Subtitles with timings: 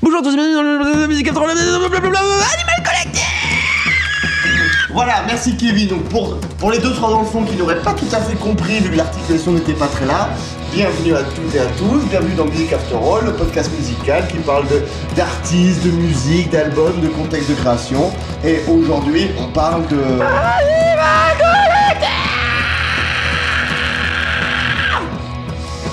[0.00, 1.90] Bonjour à tous, bienvenue dans le musique Animal
[2.84, 3.24] Collectif
[4.92, 5.88] Voilà, merci Kevin.
[5.88, 8.36] Donc pour, pour les deux trois dans le fond qui n'auraient pas tout à fait
[8.36, 10.28] compris vu que l'articulation n'était pas très là,
[10.72, 14.36] bienvenue à toutes et à tous, bienvenue dans Music After All, le podcast musical qui
[14.38, 14.66] parle
[15.16, 18.12] d'artistes, de musique, d'albums, de contexte de création.
[18.44, 19.96] Et aujourd'hui, on parle de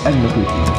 [0.04, 0.76] Animal Collective.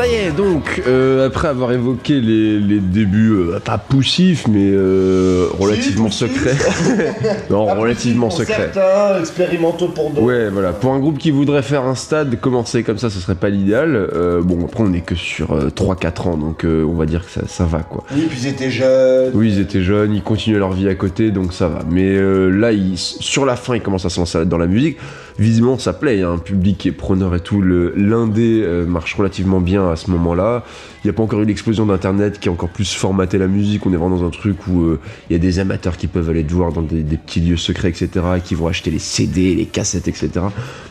[0.00, 4.70] Ça y est, donc, euh, après avoir évoqué les, les débuts, euh, pas poussifs, mais
[4.72, 6.32] euh, relativement poussif.
[6.32, 6.56] secrets.
[7.50, 8.70] non, Pas relativement pour secrets.
[8.72, 10.22] Certains, expérimentaux pour d'autres.
[10.22, 10.72] Ouais, voilà.
[10.72, 14.08] Pour un groupe qui voudrait faire un stade, commencer comme ça, ce serait pas l'idéal.
[14.42, 17.42] Bon, après, on est que sur euh, 3-4 ans, donc on va dire que ça,
[17.46, 18.04] ça va, quoi.
[18.14, 19.32] Oui, puis ils étaient jeunes.
[19.34, 21.80] Oui, ils étaient jeunes, ils continuaient leur vie à côté, donc ça va.
[21.90, 22.16] Mais
[22.50, 24.96] là, ils- sur la fin, ils commencent à se lancer dans la musique.
[25.40, 27.62] Visiblement, ça plaît, il y a un public qui est preneur et tout.
[27.62, 30.64] Le- L'indé euh, marche relativement bien à ce moment-là.
[31.02, 33.86] Il n'y a pas encore eu l'explosion d'Internet qui a encore plus formaté la musique.
[33.86, 36.28] On est vraiment dans un truc où euh, il y a des amateurs qui peuvent
[36.28, 38.98] aller te voir dans des, des petits lieux secrets, etc., et qui vont acheter les
[38.98, 40.28] CD, les cassettes, etc.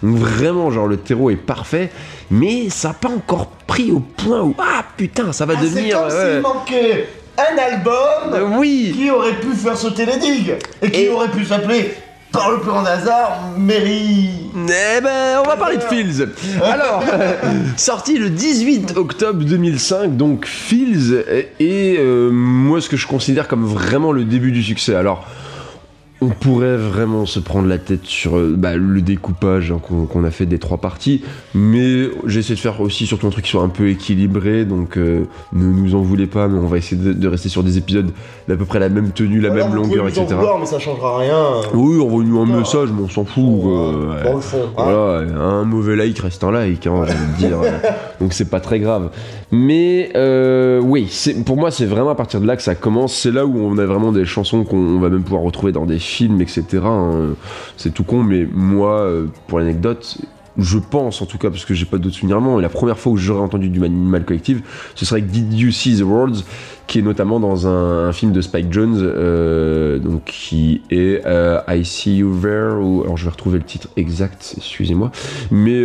[0.02, 1.92] Donc vraiment, genre, le terreau est parfait,
[2.31, 5.70] mais ça n'a pas encore pris au point où, ah putain, ça va Ah, c'est
[5.70, 6.00] devenir...
[6.00, 6.31] comme ouais.
[6.33, 11.02] s'il manquait un album Euh, oui qui aurait pu faire sauter les digues et qui
[11.03, 11.92] Et- aurait pu s'appeler,
[12.31, 14.30] par le plus grand hasard, Mary.
[14.55, 16.27] Eh ben, on va parler de Fields.
[16.63, 17.03] Alors,
[17.77, 23.47] sorti le 18 octobre 2005, donc Fields est, est, euh, moi ce que je considère
[23.47, 24.95] comme vraiment le début du succès.
[24.95, 25.27] Alors,
[26.22, 30.32] on pourrait vraiment se prendre la tête sur euh, bah, le découpage hein, qu'on a
[30.32, 31.23] fait des trois parties,
[31.55, 35.23] mais j'essaie de faire aussi surtout un truc qui soit un peu équilibré, donc euh,
[35.54, 38.11] ne nous en voulez pas, mais on va essayer de, de rester sur des épisodes
[38.49, 40.26] d'à peu près la même tenue, la Voilà, même longueur, nous en etc.
[40.36, 41.38] vouloir, mais ça changera rien.
[41.73, 42.58] Oui, envoie-nous un Ah.
[42.60, 43.43] message, mais on s'en fout.
[43.43, 44.23] ouais.
[44.26, 44.58] Dans le fond.
[44.77, 44.83] hein.
[44.83, 47.58] Voilà, un mauvais like reste un like, hein, envie de dire.
[48.20, 49.10] Donc c'est pas très grave.
[49.52, 51.10] Mais euh, oui,
[51.45, 53.14] pour moi, c'est vraiment à partir de là que ça commence.
[53.16, 55.98] C'est là où on a vraiment des chansons qu'on va même pouvoir retrouver dans des
[56.09, 56.64] films, etc.
[56.83, 57.36] hein.
[57.77, 60.17] C'est tout con, mais moi, euh, pour l'anecdote,
[60.58, 63.14] je pense en tout cas, parce que j'ai pas d'autres souvenirs, et la première fois
[63.14, 64.61] où j'aurais entendu du Animal Collective,
[64.95, 66.43] ce serait Did You See the Worlds,
[66.87, 72.17] qui est notamment dans un, film de Spike Jones, euh, qui est euh, I See
[72.17, 75.11] You There, ou alors je vais retrouver le titre exact, excusez-moi,
[75.52, 75.81] mais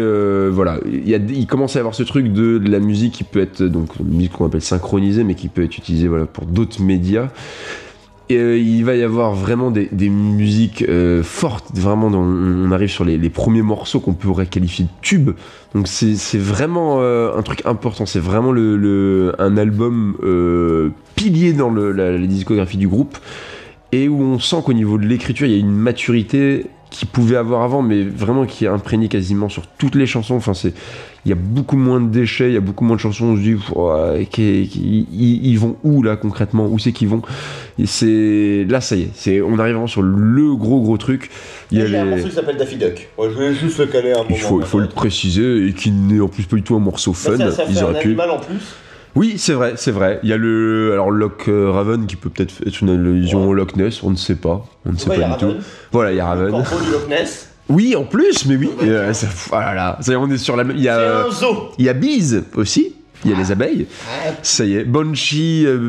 [0.50, 3.62] voilà, il, commence à y avoir ce truc de, de la musique qui peut être
[3.62, 7.28] donc musique qu'on appelle synchronisée, mais qui peut être utilisée pour d'autres médias.
[8.32, 13.18] Euh, il va y avoir vraiment des, musiques euh, fortes, vraiment, on arrive sur les,
[13.28, 15.32] premiers morceaux qu'on pourrait qualifier de tubes.
[15.74, 20.16] Donc c'est vraiment euh, un truc important, c'est vraiment un album
[21.14, 23.18] pilier dans la, discographie du groupe,
[23.92, 27.36] et où on sent qu'au niveau de l'écriture, il y a une maturité qu'il pouvait
[27.36, 30.36] avoir avant, mais vraiment qui est imprégnée quasiment sur toutes les chansons.
[30.36, 30.52] Enfin,
[31.24, 33.24] il y a beaucoup moins de déchets, il y a beaucoup moins de chansons.
[33.26, 33.56] On se dit,
[34.36, 36.66] ils, ils vont où là concrètement?
[36.66, 37.22] Où c'est qu'ils vont?
[37.86, 41.30] C'est là, ça y est, c'est on arrive vraiment sur le gros gros truc.
[41.70, 43.08] Il y a a un les- morceau qui s'appelle Daffy Duck.
[43.18, 44.26] Ouais, je voulais juste le caler un moment.
[44.30, 46.80] il faut, il faut le préciser et qui n'est en plus pas du tout un
[46.80, 47.36] morceau fun.
[47.36, 48.08] ça, ça Ils fait un auraient pu.
[48.08, 48.56] animal en plus.
[49.16, 50.18] Oui, c'est vrai, c'est vrai.
[50.24, 53.48] Il y a le alors Loch euh, Raven qui peut peut-être être une allusion Ouais.
[53.50, 55.54] au Loch Ness, on ne sait pas, on ne sait Ouais, pas du tout.
[55.92, 56.50] Voilà, il y a le Raven.
[56.64, 57.50] corbeau du Loch Ness.
[57.68, 58.68] Oui, en plus, mais oui.
[58.80, 58.88] Ouais.
[58.88, 59.98] Euh, ça, voilà, là.
[60.00, 60.76] Ça y est, on est sur la même.
[60.76, 61.24] Il y a,
[61.78, 62.94] il y a Bees aussi.
[63.26, 63.86] Il y a les abeilles.
[64.06, 64.84] Ah, Ça y est.
[64.84, 65.64] Banshee.
[65.66, 65.88] euh,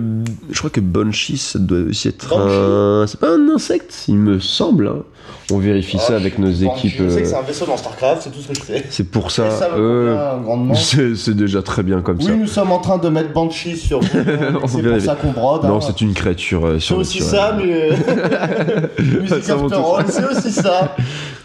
[0.49, 3.05] je crois que Banshee, ça doit aussi être un.
[3.07, 4.87] C'est pas un insecte, il me semble.
[4.87, 5.03] hein.
[5.51, 6.93] On vérifie ça Ah, avec nos équipes.
[6.97, 8.85] Je sais que euh, c'est un vaisseau dans StarCraft, c'est tout ce que je sais.
[8.89, 9.51] C'est pour Et ça.
[9.51, 10.73] ça me euh, convient grandement.
[10.75, 12.35] c'est c'est déjà très bien comme Oui, ça.
[12.35, 13.99] nous sommes en train de mettre Banshee sur
[14.63, 15.63] On c'est pour ça qu'on brode.
[15.65, 15.81] Non, hein.
[15.85, 17.97] c'est une créature euh, C'est aussi surnaturelle.
[17.97, 18.15] ça,
[18.97, 19.03] mais.
[19.21, 19.95] Music Ça monte After tout.
[19.97, 20.95] All, c'est aussi ça.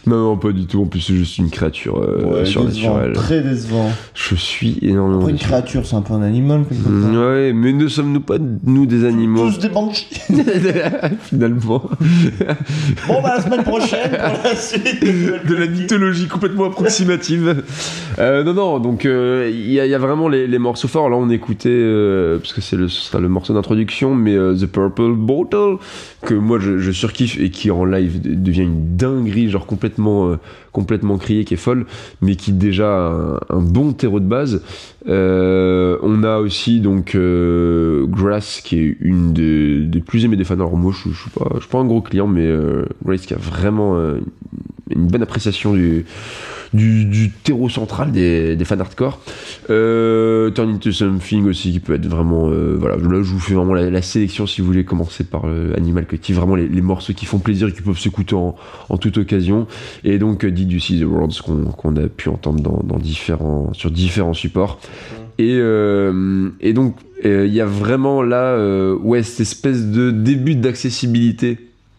[0.07, 0.81] Non, non, pas du tout.
[0.83, 3.09] En plus, c'est juste une créature euh, Ouais, surnaturelle.
[3.13, 3.91] décevant, Très décevant.
[4.15, 6.93] Je suis énormément Après, une créature, c'est un peu un animal, quelque part.
[6.93, 10.07] Mm, Ouais, mais ne sommes-nous pas, nous, des animaux Tous des Banshees.
[11.23, 11.83] Finalement.
[13.07, 15.01] Bon, bah, la semaine prochaine, pour la suite.
[15.03, 17.63] de la mythologie complètement approximative.
[18.19, 20.89] Euh, non, non, donc euh, il y, a- il y a vraiment les, les morceaux
[20.89, 21.11] forts.
[21.11, 25.13] Là, on écoutait, euh, parce que le, ce sera le morceau d'introduction, mais The Purple
[25.15, 25.77] Bottle,
[26.23, 29.91] que moi je, je surkiffe et qui en live de- devient une dinguerie, genre complètement
[30.73, 31.87] complètement, euh, criée, qui est folle,
[32.21, 34.63] mais qui déjà a un, un bon terreau de base.
[35.09, 40.55] Euh, on a aussi donc euh, Grass, qui est une des, plus aimées des fans.
[40.55, 43.35] Alors moi, je, je suis pas, suis pas un gros client, mais euh, Grace qui
[43.35, 43.97] a vraiment
[44.91, 46.05] une bonne appréciation du,
[46.73, 49.21] du, du terreau central des, des fans hardcore.
[49.71, 52.49] Euh, Turn into Something aussi, qui peut être vraiment.
[52.51, 55.43] euh, voilà, là, je vous fais vraiment la, la sélection si vous voulez commencer par
[55.47, 56.37] euh, Animal Collective.
[56.37, 58.55] Vraiment les, les morceaux qui font plaisir et qui peuvent s'écouter en,
[58.89, 59.67] en toute occasion.
[60.05, 63.73] Et donc, euh, Did You See the Worlds qu'on a pu entendre dans, dans différents,
[63.73, 64.81] sur différents supports.
[65.39, 70.11] Et, euh, et donc, euh, il y a vraiment là, euh, ouais, cette espèce de
[70.11, 71.59] début d'accessibilité.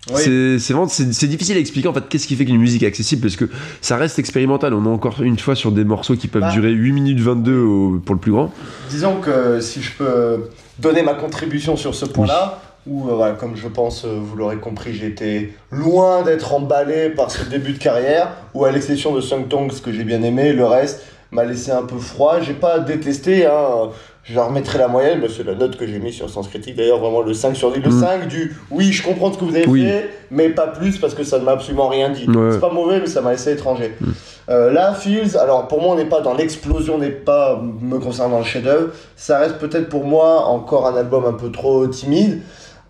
[0.10, 0.58] Oui.
[0.60, 3.36] C'est vraiment difficile à expliquer en fait qu'est-ce qui fait qu'une musique est accessible parce
[3.36, 3.46] que
[3.82, 4.74] ça reste expérimental.
[4.74, 6.52] On est encore une fois sur des morceaux qui peuvent Bah.
[6.52, 8.52] durer 8 minutes 22 au- pour le plus grand.
[8.90, 10.50] Disons que si je peux
[10.80, 14.58] donner ma contribution sur ce point-là, où, euh, voilà, comme je pense, euh, vous l'aurez
[14.58, 19.48] compris, été loin d'être emballé par ce début de carrière, où à l'exception de Sung
[19.48, 22.40] Tongs que j'ai bien aimé, le reste m'a laissé un peu froid.
[22.42, 23.90] J'ai pas détesté, hein.
[24.24, 27.00] Je leur remettrai la moyenne, c'est la note que j'ai mise sur Sens Critique d'ailleurs,
[27.00, 27.80] vraiment le 5 sur 10.
[27.82, 28.00] Le Mm.
[28.02, 29.84] 5 du oui, je comprends ce que vous avez Oui.
[29.84, 32.30] fait, mais pas plus parce que ça ne m'a absolument rien dit.
[32.30, 32.52] Ouais.
[32.52, 33.94] C'est pas mauvais, mais ça m'a laissé étranger.
[34.00, 34.06] Mm.
[34.50, 37.98] Euh, là, Fields, alors pour moi, on n'est pas dans l'explosion, on n'est pas me
[37.98, 38.90] concernant le chef-d'œuvre.
[39.16, 42.42] Ça reste peut-être pour moi encore un album un peu trop timide.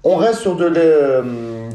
[0.04, 1.24] On reste sur de l'e-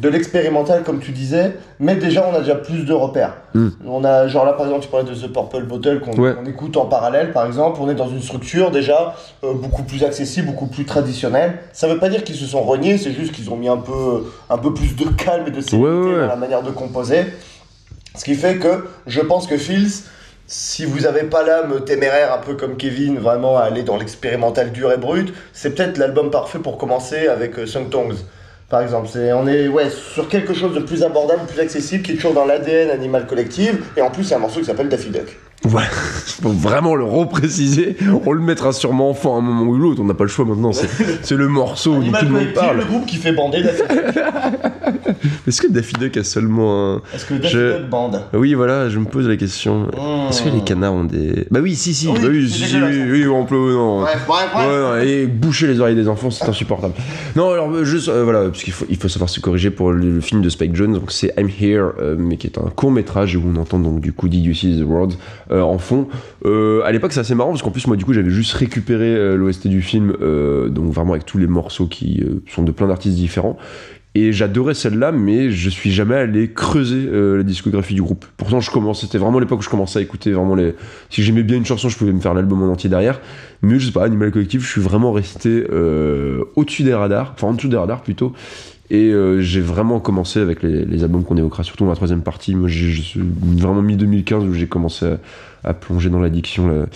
[0.00, 3.34] de l'expérimental, comme tu disais, mais déjà, on a déjà plus de repères.
[3.54, 3.68] Mm.
[3.86, 6.34] On a, genre là, par exemple, tu parlais de The Purple Bottle qu'on Ouais.
[6.48, 7.78] écoute en parallèle, par exemple.
[7.82, 9.14] On est dans une structure déjà
[9.44, 11.58] euh, beaucoup plus accessible, beaucoup plus traditionnelle.
[11.72, 14.24] Ça veut pas dire qu'ils se sont reniés, c'est juste qu'ils ont mis un peu,
[14.50, 16.20] un peu plus de calme et de sérénité Ouais, ouais, ouais.
[16.22, 17.24] dans la manière de composer.
[18.14, 20.04] Ce qui fait que je pense que Fields,
[20.46, 24.70] si vous n'avez pas l'âme téméraire, un peu comme Kevin, vraiment à aller dans l'expérimental
[24.72, 28.14] dur et brut, c'est peut-être l'album parfait pour commencer avec euh, Sung Tongs.
[28.68, 32.12] Par exemple, c'est, on est ouais, sur quelque chose de plus abordable, plus accessible, qui
[32.12, 35.10] est toujours dans l'ADN Animal Collective, et en plus, c'est un morceau qui s'appelle Daffy
[35.10, 35.38] Duck.
[35.62, 35.88] Voilà,
[36.42, 37.96] faut vraiment le repréciser.
[38.24, 40.00] On le mettra sûrement en fond à un moment ou l'autre.
[40.00, 40.70] On n'a pas le choix maintenant.
[40.72, 42.76] C'est le morceau Animal tout le monde parle.
[42.78, 44.24] le groupe qui fait bander Daffy Duck.
[45.48, 47.02] Est-ce que Daffy Duck a seulement un.
[47.14, 48.22] Est-ce que Daffy Je- Duck bande?
[48.34, 49.86] Oui, voilà, je me pose la question.
[49.86, 50.28] Mmh.
[50.30, 51.46] Est-ce que les canards ont des.
[51.50, 52.06] Bah oui, si, si.
[52.08, 53.72] Oui, bah oui, si, si, oui, oui, on peut.
[53.72, 54.02] Non.
[54.02, 54.66] Bref, bref, bref.
[54.68, 56.94] Ouais, non, et boucher les oreilles des enfants, c'est insupportable.
[57.34, 60.14] Non, alors juste, euh, voilà, parce qu'il faut, il faut savoir se corriger pour le,
[60.16, 60.92] le film de Spike Jones.
[60.92, 64.00] Donc c'est I'm Here, euh, mais qui est un court métrage où on entend donc
[64.00, 65.14] du coup Did You See the World
[65.50, 66.08] euh, en fond.
[66.44, 69.14] Euh, à l'époque, c'est assez marrant parce qu'en plus moi du coup j'avais juste récupéré
[69.14, 70.12] euh, l'OST du film,
[70.68, 73.56] donc vraiment avec tous les morceaux qui sont de plein d'artistes différents.
[74.14, 78.24] Et j'adorais celle-là, mais je suis jamais allé creuser la discographie du groupe.
[78.38, 80.74] Pourtant, je commence, c'était vraiment l'époque où je commençais à écouter vraiment les.
[81.10, 83.20] Si j'aimais bien une chanson, je pouvais me faire l'album en entier derrière.
[83.60, 85.66] Mais je sais pas, Animal Collective, je suis vraiment resté
[86.56, 88.32] au-dessus des radars, enfin en dessous des radars plutôt.
[88.90, 92.22] Et euh, j'ai vraiment commencé avec les, les albums qu'on évoquera, surtout dans la troisième
[92.22, 92.54] partie.
[92.54, 93.20] Moi, j'ai je suis
[93.58, 95.18] vraiment mis 2015 où j'ai commencé à,
[95.64, 96.86] à plonger dans l'addiction la,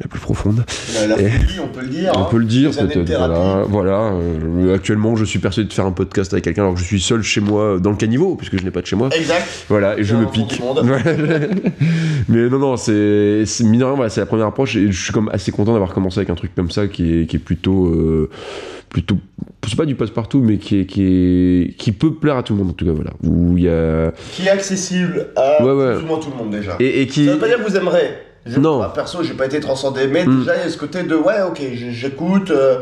[0.00, 0.64] la plus profonde.
[1.08, 2.12] La, folie, on peut le dire.
[2.14, 2.26] On hein.
[2.30, 3.04] peut le dire peut-être.
[3.16, 4.12] Voilà, voilà.
[4.12, 7.00] euh, actuellement, je suis persuadé de faire un podcast avec quelqu'un alors que je suis
[7.00, 9.08] seul chez moi dans le caniveau, puisque je n'ai pas de chez moi.
[9.16, 9.44] Exact.
[9.68, 10.60] Voilà, et je me pique.
[12.28, 15.02] Mais non, non, c'est c'est- mine de rien, voilà, c'est la première approche et je
[15.04, 17.40] suis comme assez content d'avoir commencé avec un truc comme ça qui est, qui est
[17.40, 17.86] plutôt.
[17.88, 18.30] euh,
[18.94, 19.18] plutôt
[19.66, 22.60] c'est pas du passe-partout, mais qui, est, qui, est, qui peut plaire à tout le
[22.60, 22.92] monde en tout cas.
[22.92, 23.10] Voilà.
[23.24, 24.12] Où il y a.
[24.32, 25.94] Qui est accessible à Ouais, ouais.
[25.96, 26.76] plus ou moins tout le monde déjà.
[26.78, 27.24] Et, et qui.
[27.26, 28.10] Ça veut pas dire que vous aimerez.
[28.46, 28.84] Je- Non.
[28.94, 30.40] perso, j'ai pas été transcendé, mais Mm.
[30.40, 31.60] déjà il y a ce côté de ouais, ok,
[31.90, 32.80] j'écoute, euh,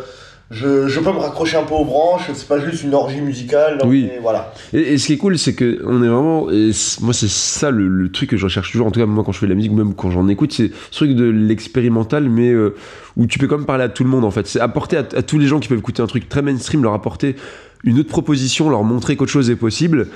[0.52, 3.78] je, je peux me raccrocher un peu aux branches, c'est pas juste une orgie musicale.
[3.84, 4.10] Oui.
[4.20, 4.53] voilà.
[4.72, 6.50] Et, et ce qui est cool, c'est que on est vraiment.
[6.50, 8.86] et moi, c'est ça le, le truc que je recherche toujours.
[8.86, 10.70] En tout cas, moi, quand je fais de la musique, même quand j'en écoute, c'est
[10.91, 12.74] ce truc de l'expérimental, mais euh,
[13.17, 14.24] où tu peux quand même parler à tout le monde.
[14.24, 16.43] En fait, c'est apporter à, à tous les gens qui peuvent écouter un truc très
[16.43, 17.36] mainstream, leur apporter
[17.84, 20.08] une autre proposition, leur montrer qu'autre chose est possible.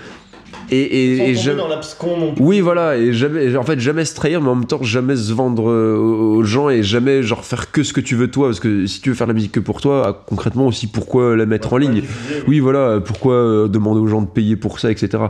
[0.70, 2.44] Et, et, et je- dans l'abscon non plus.
[2.44, 5.32] oui, voilà, et jamais, en fait, jamais se trahir, mais en même temps, jamais se
[5.32, 8.48] vendre euh, aux aux gens et jamais, genre, faire que ce que tu veux toi,
[8.48, 11.36] parce que si tu veux faire la musique que pour toi, ah, concrètement aussi, pourquoi
[11.36, 12.02] la mettre en ligne
[12.48, 15.24] oui, voilà, pourquoi euh, demander aux gens de payer pour ça, etc.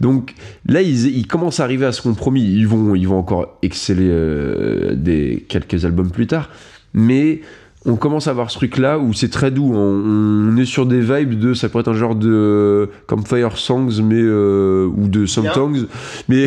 [0.00, 0.34] Donc
[0.66, 2.42] là, ils, ils commencent à arriver à ce compromis.
[2.44, 6.50] Ils vont, ils vont encore exceller euh, des quelques albums plus tard,
[6.94, 7.40] mais
[7.84, 9.72] on commence à avoir ce truc-là où c'est très doux.
[9.74, 13.56] On, on est sur des vibes de, ça pourrait être un genre de comme Fire
[13.56, 15.52] Songs, mais euh, ou de Some Bien.
[15.52, 15.86] Tongues,
[16.28, 16.46] mais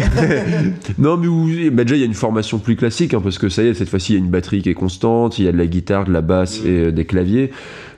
[0.98, 3.50] non, mais où, bah déjà il y a une formation plus classique, hein, parce que
[3.50, 5.48] ça y est, cette fois-ci il y a une batterie qui est constante, il y
[5.48, 6.68] a de la guitare, de la basse Mm.
[6.68, 7.52] et euh, des claviers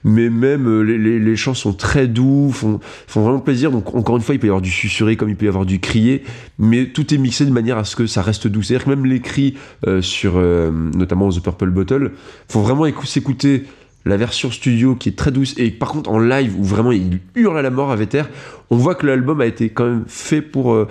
[0.03, 3.71] mais même euh, les, les- les chants sont très doux, font, font vraiment plaisir.
[3.71, 5.65] Donc encore une fois, il peut y avoir du susurré comme il peut y avoir
[5.65, 6.23] du crié,
[6.59, 8.61] mais tout est mixé de manière à ce que ça reste doux.
[8.63, 9.55] C'est-à-dire que même les cris
[9.87, 12.11] euh, sur euh, notamment The Purple Bottle,
[12.49, 13.63] faut vraiment écou- s'écouter
[14.05, 17.19] la version studio qui est très douce et par contre en live où vraiment il
[17.35, 18.23] hurle à la mort à Veter,
[18.69, 20.87] on voit que l'album a été quand même fait pour euh,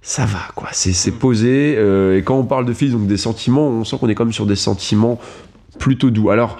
[0.00, 1.74] ça va quoi, c'est c'est posé.
[1.76, 4.24] euh, et quand on parle de filles, donc des sentiments, on sent qu'on est quand
[4.24, 5.20] même sur des sentiments
[5.78, 6.30] plutôt doux.
[6.30, 6.58] Alors,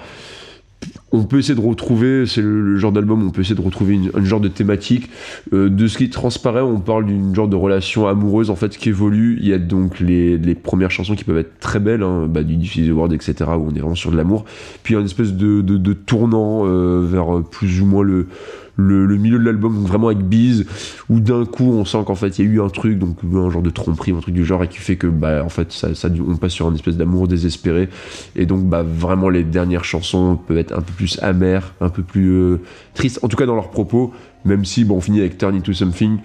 [1.15, 4.11] on peut essayer de retrouver, c'est le, genre d'album, on peut essayer de retrouver une,
[4.15, 5.09] un genre de thématique.
[5.53, 8.89] Euh, de ce qui transparaît, on parle d'une genre de relation amoureuse en fait qui
[8.89, 9.39] évolue.
[9.41, 12.57] Il y a donc les, premières chansons qui peuvent être très belles, hein, bah, du
[12.57, 14.45] Diffuse World, etc., où on est vraiment sur de l'amour.
[14.83, 18.27] Puis il y a une espèce de, tournant euh, vers plus ou moins le,
[18.77, 20.65] le, milieu de l'album, vraiment avec Bees,
[21.09, 23.51] où d'un coup on sent qu'en fait il y a eu un truc, donc un
[23.51, 25.89] genre de tromperie, un truc du genre, et qui fait que bah en fait ça,
[26.27, 27.89] on passe sur une espèce d'amour désespéré,
[28.37, 32.03] et donc bah vraiment les dernières chansons peuvent être un peu plus amères, un peu
[32.03, 32.61] plus euh,
[32.95, 34.13] tristes, en tout cas dans leurs propos,
[34.45, 36.19] même si bon on finit avec Turn Into Something.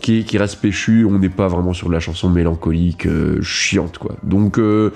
[0.00, 4.16] Qui, qui reste péchu, on n'est pas vraiment sur la chanson mélancolique, euh, chiante quoi.
[4.22, 4.92] Donc euh,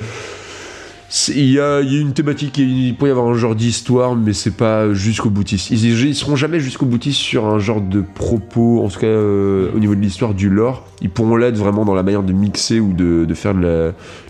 [1.29, 4.17] il y, a, il y a une thématique, il pourrait y avoir un genre d'histoire,
[4.17, 5.71] mais c'est pas jusqu'au boutiste.
[5.71, 9.71] Ils, ils seront jamais jusqu'au boutiste sur un genre de propos, en tout cas euh,
[9.77, 10.85] au niveau de l'histoire, du lore.
[11.03, 13.55] Ils pourront l'être vraiment dans la manière de mixer ou de, faire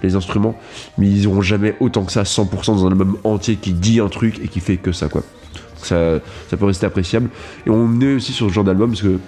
[0.03, 0.57] les instruments,
[0.99, 4.09] mais ils auront jamais autant que ça, 100% dans un album entier qui dit un
[4.09, 5.23] truc et qui fait que ça, quoi.
[5.77, 7.31] Ça, ça peut rester appréciable.
[7.67, 9.19] Et on est aussi sur ce genre d'album parce que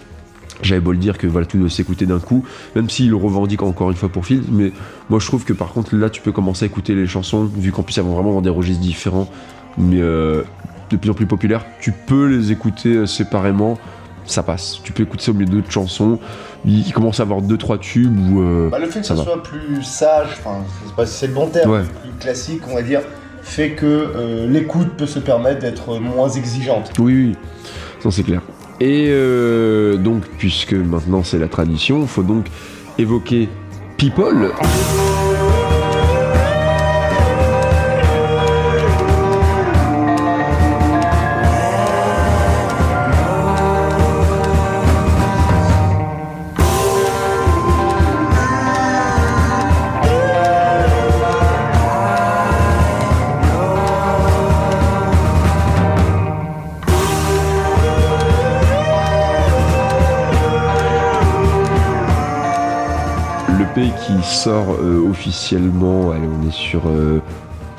[0.63, 2.45] j'avais beau le dire que voilà, tout doit s'écouter d'un coup,
[2.75, 4.73] même s'il le revendique encore une fois pour Phil, mais
[5.11, 7.73] moi je trouve que par contre là tu peux commencer à écouter les chansons, vu
[7.73, 9.29] qu'en plus elles vont vraiment dans des registres différents,
[9.79, 10.43] mais euh,
[10.91, 13.77] de plus en plus populaires, tu peux les écouter euh, séparément,
[14.25, 14.81] ça passe.
[14.83, 16.19] Tu peux écouter ça au milieu d'autres chansons,
[16.65, 18.41] il, commence à avoir deux trois tubes où...
[18.41, 21.27] euh, Bah, le fait que Ça soit plus sage, enfin, je sais pas si c'est
[21.29, 21.83] le bon terme, Ouais.
[22.03, 23.03] plus classique, on va dire,
[23.43, 26.93] fait que euh, l'écoute peut se permettre d'être moins exigeante.
[26.99, 27.37] Oui, oui,
[28.03, 28.41] ça c'est clair.
[28.81, 32.47] Et euh, donc, puisque maintenant c'est la tradition, faut donc
[32.99, 33.49] évoquer
[33.97, 34.53] People.
[64.47, 67.19] Sort euh, officiellement, on est sur euh,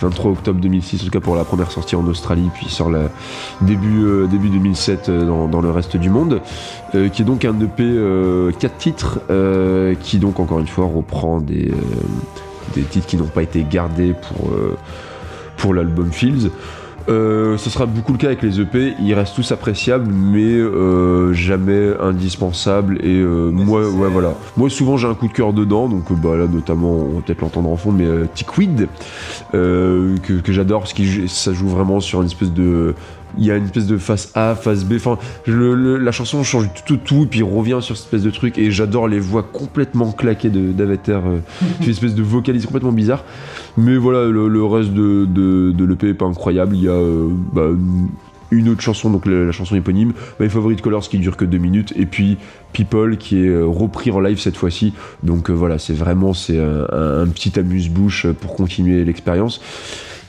[0.01, 2.89] 23 octobre 2006, en tout cas pour la première sortie en Australie, puis il sort
[2.89, 3.09] la,
[3.61, 6.41] début, euh, début 2007 euh, dans, le reste du monde,
[6.93, 7.85] euh, qui est donc un EP
[8.59, 11.75] 4 titres, euh, qui donc encore une fois reprend des, euh,
[12.75, 14.75] des titres qui n'ont pas été gardés pour, euh,
[15.55, 16.49] pour l'album Fields.
[17.09, 21.31] Euh, ce sera beaucoup le cas avec les EP, ils restent tous appréciables, mais euh,
[21.33, 22.97] jamais indispensables.
[23.01, 24.33] Et euh, moi, ouais, voilà.
[24.57, 27.41] Moi, souvent, j'ai un coup de cœur dedans, donc bah, là, notamment, on va peut-être
[27.41, 28.87] l'entendre en fond, mais Tickweed,
[29.53, 32.93] euh, que, que j'adore, parce que ça joue vraiment sur une espèce de.
[33.37, 34.93] Il y a une espèce de face A, face B.
[34.95, 38.23] Enfin, le- le- la chanson change tout, tout, tout, et puis revient sur cette espèce
[38.23, 38.57] de truc.
[38.57, 41.21] Et j'adore les voix complètement claquées d'Avatar.
[41.27, 41.39] Euh,
[41.81, 43.23] une espèce de vocalise complètement bizarre.
[43.77, 46.75] Mais voilà, le, reste de, de, l'EP est pas incroyable.
[46.75, 47.69] Il y a euh, bah,
[48.49, 51.93] une autre chanson, donc la, chanson éponyme, My Favorite Colors qui dure que deux minutes,
[51.95, 52.37] et puis
[52.73, 54.93] People qui est euh, repris en live cette fois-ci.
[55.21, 59.61] Donc euh, voilà, c'est vraiment c'est un petit amuse-bouche pour continuer l'expérience.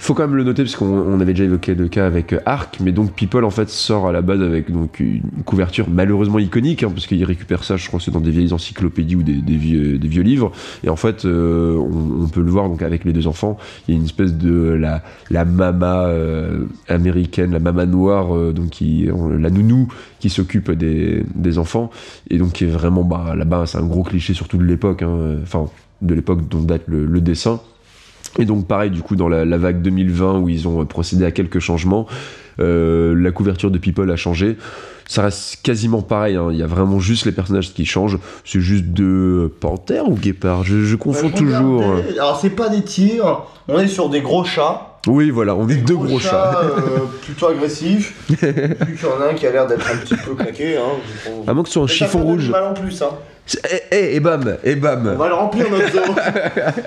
[0.01, 2.41] Faut quand même le noter parce qu'on on avait déjà évoqué le cas avec euh,
[2.47, 6.39] Arc, mais donc People en fait sort à la base avec donc une couverture malheureusement
[6.39, 9.57] iconique, hein, parce qu'il récupère ça, je crois c'est dans des vieilles encyclopédies ou des,
[9.57, 10.53] vieux, des vieux livres.
[10.85, 13.95] Et en fait, euh, on, on peut le voir donc avec les deux enfants, il
[13.95, 18.71] y a une espèce de la, la mama euh, américaine, la mama noire, euh, donc
[18.71, 19.89] qui, la nounou
[20.21, 21.91] qui s'occupe des, des enfants,
[22.31, 25.39] et donc qui est vraiment bah, là-bas, c'est un gros cliché surtout de l'époque, hein,
[25.43, 25.67] enfin
[26.03, 27.61] de l'époque dont date le, le dessin.
[28.39, 31.25] Et donc pareil du coup dans la, la vague 2020 où ils ont euh, procédé
[31.25, 32.07] à quelques changements,
[32.61, 34.57] euh, la couverture de People a changé.
[35.07, 36.49] Ça reste quasiment pareil, hein.
[36.51, 38.19] il y a vraiment juste les personnages qui changent.
[38.45, 40.65] C'est juste deux panthères ou guépards?
[40.65, 41.85] Je, je confonds Ouais, toujours.
[42.19, 44.99] Alors c'est pas des tirs, on est sur des gros chats.
[45.07, 46.61] Oui, voilà, on est deux gros chats.
[46.63, 48.15] euh, plutôt agressifs.
[48.29, 50.77] Vu qu'il y en a un qui a l'air d'être un petit peu claqué.
[50.77, 52.51] Hein, À moins que ce soit un Mais chiffon rouge.
[52.51, 53.01] mal en plus.
[53.01, 53.11] Hein.
[53.71, 55.15] Eh, eh, et bam, et On bam.
[55.17, 56.01] va le remplir notre zoo.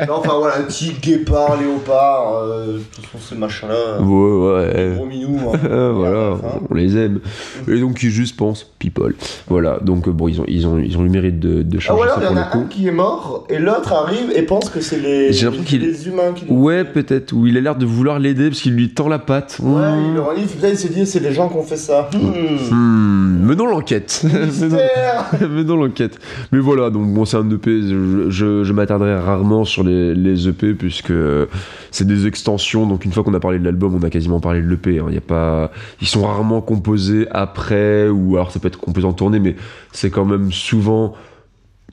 [0.08, 4.00] Non, enfin voilà, un petit guépard, léopard, euh, façon ces machins-là.
[4.02, 4.94] Ouais, ouais.
[4.96, 5.40] Gros minous.
[5.54, 5.58] Hein.
[5.72, 6.36] Ah, voilà,
[6.70, 7.20] on les aime.
[7.68, 9.16] Et donc ils juste pensent people.
[9.48, 11.82] Voilà, donc euh, bon, ils ont, ils ont, ils ont le mérite de, de Ah
[11.82, 12.60] changer voilà, ça il y en le a coup.
[12.60, 15.32] un qui est mort et l'autre arrive et pense que c'est les,
[15.66, 17.32] qu'il- les humains qui Ouais, peut-être.
[17.34, 19.58] Ou il a l'air de vouloir l'aider parce qu'il lui tend la patte.
[19.62, 20.06] Ouais, Mmh.
[20.10, 22.10] il le renifle, peut-être il se dit c'est des gens qui ont fait ça.
[22.14, 24.24] Hmm, menons l'enquête.
[25.42, 26.18] menons l'enquête.
[26.52, 27.82] Mais voilà, donc bon, c'est un EP.
[27.82, 31.46] Je, je, m'attarderai rarement sur les, les EP puisque euh,
[31.92, 32.86] c'est des extensions.
[32.86, 35.00] Donc une fois qu'on a parlé de l'album, on a quasiment parlé de l'EP.
[35.00, 35.06] hein.
[35.10, 39.14] Y a pas, ils sont rarement composés après ou alors ça peut être composé en
[39.14, 39.56] tournée, mais
[39.94, 41.14] c'est quand même souvent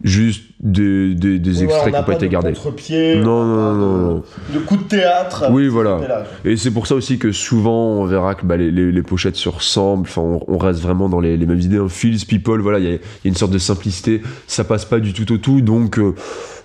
[0.04, 2.52] juste des, des, des extraits qui n'ont pas été gardés.
[2.52, 4.22] Non, non, non, non.
[4.52, 5.46] De coup de théâtre.
[5.50, 6.24] Oui, voilà.
[6.44, 9.36] Et c'est pour ça aussi que souvent on verra que bah, les, les, les pochettes
[9.36, 11.78] se ressemblent, enfin on, on reste vraiment dans les, les mêmes idées.
[11.78, 15.00] Un Feels People, voilà, il y y a une sorte de simplicité, ça passe pas
[15.00, 16.14] du tout au tout, donc euh,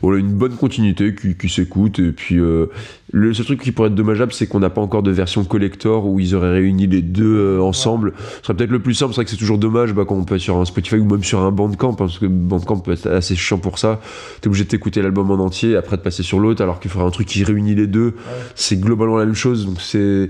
[0.04, 1.98] voilà, une bonne continuité qui, qui s'écoute.
[2.00, 2.68] Et puis euh,
[3.12, 6.06] le seul truc qui pourrait être dommageable, c'est qu'on n'a pas encore de version collector
[6.08, 8.14] où ils auraient réuni les deux euh, ensemble.
[8.42, 10.24] Ce serait peut-être le plus simple, c'est vrai que c'est toujours dommage bah, quand on
[10.24, 12.92] peut être sur un Spotify ou même sur un Bandcamp, hein, parce que Bandcamp peut
[12.92, 14.00] être assez chiant pour ça.
[14.42, 17.08] T'es obligé de t'écouter l'album en entier, après de passer sur l'autre, alors qu'il faudrait
[17.08, 18.14] un truc qui réunit les deux.
[18.56, 20.30] C'est globalement la même chose, donc c'est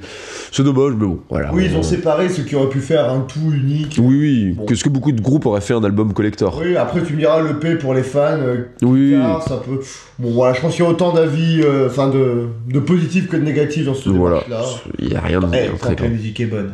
[0.52, 1.54] c'est dommage, mais bon, voilà.
[1.54, 3.98] Oui, ils On- ont séparé ceux qui auraient pu faire un tout unique.
[4.00, 4.52] Oui, oui.
[4.58, 4.66] Bon.
[4.66, 7.42] Qu'est-ce que beaucoup de groupes auraient fait un album collector Oui, après tu me diras
[7.42, 8.38] le P pour les fans.
[8.40, 9.16] euh, Oui.
[9.48, 9.80] ça peut.
[10.20, 13.36] Bon voilà, je pense qu'il y a autant d'avis, euh, enfin de, de positifs que
[13.38, 14.42] de négatifs dans ce Voilà.
[14.46, 14.66] débat-là.
[15.00, 16.74] Il n'y a rien de Eh, très que la musique est bonne.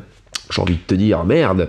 [0.52, 1.68] J'ai envie de te dire, merde.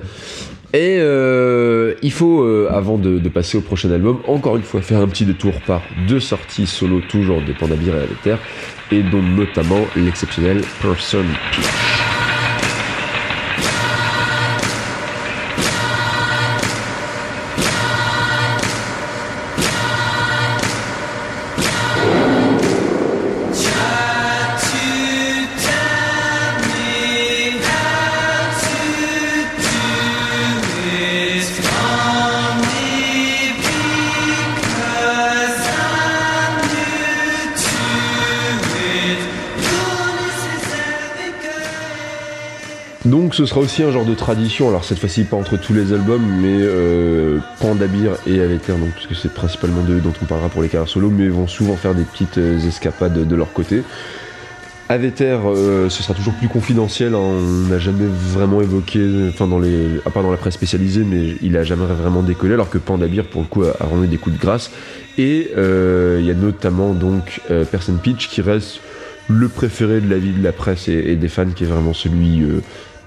[0.72, 4.80] Et euh, il faut, euh, avant de, de passer au prochain album, encore une fois
[4.82, 8.36] faire un petit détour par deux sorties solo, toujours de Pandabir et Aveter,
[8.92, 12.19] et dont notamment l'exceptionnel Person Peach.
[43.40, 46.22] Ce sera aussi un genre de tradition, alors cette fois-ci pas entre tous les albums,
[46.42, 50.60] mais euh, Pandabir et Aveter, donc, parce que c'est principalement d'eux dont on parlera pour
[50.60, 53.82] les carrières solo, mais vont souvent faire des petites euh, escapades de leur côté.
[54.90, 59.58] Aveter, euh, ce sera toujours plus confidentiel, hein, on n'a jamais vraiment évoqué, enfin dans
[59.58, 62.76] les, à part dans la presse spécialisée, mais il a jamais vraiment décollé, alors que
[62.76, 64.70] Pandabir pour le coup a, eu des coups de grâce.
[65.16, 68.80] Et il y a notamment donc euh, Person Pitch qui reste
[69.28, 72.42] le préféré de la vie de la presse et, des fans, qui est vraiment celui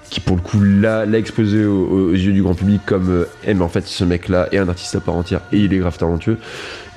[0.09, 3.69] qui pour le coup l'a exposé aux, yeux du grand public comme euh, mais en
[3.69, 5.41] fait ce mec là est un artiste à part entière.
[5.51, 6.37] Et il est grave talentueux.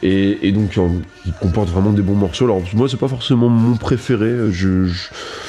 [0.02, 0.78] Et, donc
[1.24, 2.44] il comporte vraiment des bons morceaux.
[2.44, 4.50] Alors moi c'est pas forcément mon préféré.
[4.50, 5.08] Je, je-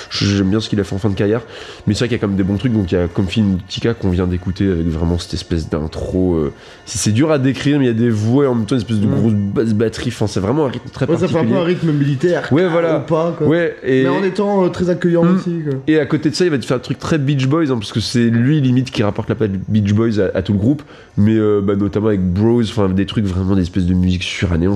[0.09, 1.41] j'aime bien ce qu'il a fait en fin de carrière
[1.85, 3.07] mais c'est vrai qu'il y a quand même des bons trucs donc il y a
[3.07, 6.53] comme film Tika qu'on vient d'écouter avec vraiment cette espèce d'intro euh,
[6.85, 8.81] c'est dur à décrire mais il y a des voix et en même temps une
[8.81, 9.11] espèce de Mm.
[9.19, 11.63] grosse basse batterie enfin c'est vraiment un rythme très Ouais, ça fait un peu un
[11.63, 12.47] rythme militaire.
[12.51, 12.99] Ouais, voilà.
[12.99, 13.47] Ou pas, quoi.
[13.47, 15.35] ouais et Mais en étant euh, très accueillant Mm.
[15.35, 15.59] aussi.
[15.63, 15.79] Quoi.
[15.87, 17.77] et à côté de ça, il va te faire un truc très Beach Boys, hein,
[17.77, 20.59] parce que c'est lui limite qui rapporte la patte Beach Boys à, à tout le
[20.59, 20.83] groupe,
[21.17, 24.67] mais euh, bah, notamment avec Bros, enfin des trucs vraiment des espèces de musique surannée.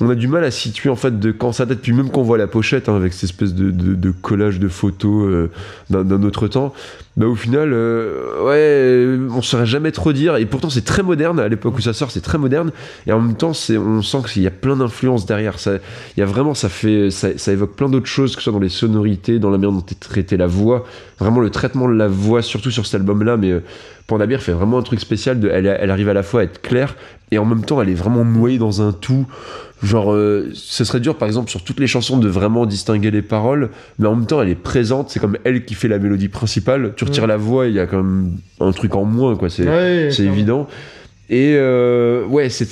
[0.00, 2.20] On a du mal à situer en fait de quand ça date, puis même quand
[2.20, 5.50] on voit la pochette hein, avec cette espèce de, de- de collage de photos euh,
[5.88, 6.74] d'un autre temps,
[7.16, 10.34] bah au final, euh, ouais, on saurait jamais trop dire.
[10.36, 12.72] Et pourtant c'est très moderne à l'époque où ça sort, c'est très moderne.
[13.06, 15.60] Et en même temps, on sent qu'il y a plein d'influences derrière.
[15.60, 15.74] Ça,
[16.16, 18.52] il y a vraiment, ça fait, ça, ça évoque plein d'autres choses, que ce soit
[18.52, 20.84] dans les sonorités, dans la manière dont est traitée la voix,
[21.20, 23.36] vraiment le traitement de la voix, surtout sur cet album-là.
[23.36, 23.60] Mais euh,
[24.08, 25.38] Pandabir fait vraiment un truc spécial.
[25.38, 26.96] De, elle, elle arrive à la fois à être claire
[27.30, 29.26] et en même temps, elle est vraiment noyée dans un tout.
[29.84, 33.22] Genre, euh, ce serait dur par exemple sur toutes les chansons de vraiment distinguer les
[33.22, 35.10] paroles, mais en même temps, elle est présente.
[35.10, 36.94] C'est comme elle qui fait la mélodie principale.
[36.96, 37.28] Tu retires Mm.
[37.28, 39.50] la voix, il y a quand même un truc en moins, quoi.
[39.50, 40.32] C'est, Ouais, c'est clairement.
[40.34, 40.66] évident.
[41.34, 42.62] Et euh, ouais, c'est,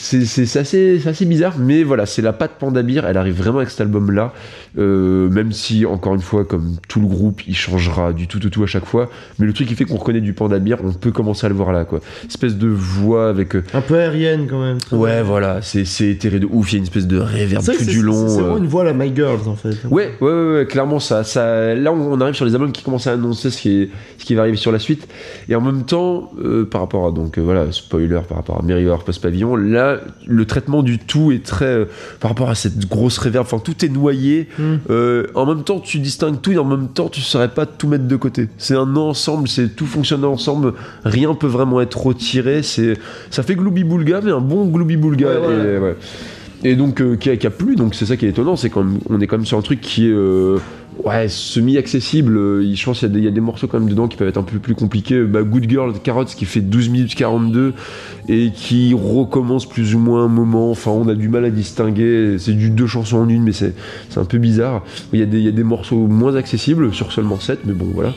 [0.57, 4.33] assez, assez bizarre, mais voilà, c'est la patte Pandabir, elle arrive vraiment avec cet album-là,
[4.79, 8.51] euh, même si, encore une fois, comme tout le groupe, il changera du tout tout
[8.51, 11.11] tout à chaque fois, mais le truc qui fait qu'on reconnaît du Pandabir, on peut
[11.11, 11.99] commencer à le voir là, quoi.
[12.25, 13.57] Espèce de voix avec...
[13.57, 14.79] euh, Un peu aérienne quand même.
[14.93, 18.01] ouais, voilà, c'est, éthéré de ouf, il y a une espèce de réverb tout du
[18.01, 18.29] long.
[18.29, 19.75] C'est euh, vraiment une voix à la My Girls en fait.
[19.91, 23.09] Ouais, ouais, ouais, ouais, clairement, ça, ça, là, on arrive sur les albums qui commencent
[23.09, 25.09] à annoncer ce qui, est, ce qui va arriver sur la suite.
[25.49, 26.31] Et en même temps,
[26.71, 30.83] par rapport à, donc, voilà, spoiler, par rapport à Mary Post Pavillon, là, le traitement
[30.83, 31.85] du tout est très, euh,
[32.21, 34.49] par rapport à cette grosse réverb, enfin, tout est noyé.
[34.59, 34.63] Mm.
[34.91, 37.89] Euh, en même temps, tu distingues tout et en même temps, tu saurais pas tout
[37.89, 38.49] mettre de côté.
[38.59, 40.75] C'est un ensemble, c'est tout fonctionne ensemble.
[41.05, 42.63] Rien peut vraiment être retiré.
[42.63, 42.99] C'est,
[43.31, 45.29] ça fait Glooby Boulga, mais un bon Glooby Boulga.
[45.29, 45.75] Ouais, ouais.
[45.75, 45.97] Et, ouais.
[46.65, 48.71] Et donc, euh, qui, a, qui a plu, donc c'est ça qui est étonnant, c'est
[48.71, 50.15] qu'on on est quand même sur un truc qui est
[51.05, 52.37] ouais, semi-accessible.
[52.37, 54.09] Euh, Je pense qu'il y, a des- il y a des morceaux quand même dedans
[54.09, 55.23] qui peuvent être un peu plus compliqués.
[55.23, 57.75] Bah, Good Girl, Carrots, qui fait 12 minutes 42
[58.29, 60.71] et qui recommence plus ou moins un moment.
[60.71, 62.37] Enfin, on a du mal à distinguer.
[62.39, 63.75] C'est du deux chansons en une, mais c'est
[64.17, 64.85] un peu bizarre.
[65.13, 68.15] Il y, a des, morceaux moins accessibles sur seulement 7, mais bon, voilà.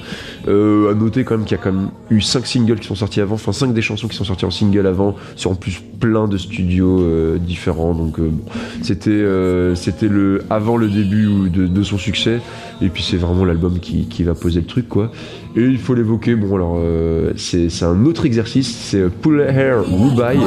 [0.47, 2.95] Euh, à noter quand même qu'il y a quand même eu 5 singles qui sont
[2.95, 5.81] sortis avant, enfin 5 des chansons qui sont sorties en single avant, sur en plus
[5.99, 7.93] plein de studios euh, différents.
[7.93, 8.43] Donc euh, bon,
[8.81, 12.39] c'était le avant le début de son succès.
[12.81, 15.11] Et puis c'est vraiment l'album qui, qui va poser le truc quoi.
[15.55, 16.35] Et il faut l'évoquer.
[16.35, 20.37] Bon alors euh, c'est un autre exercice, c'est Pull Hair Rubai.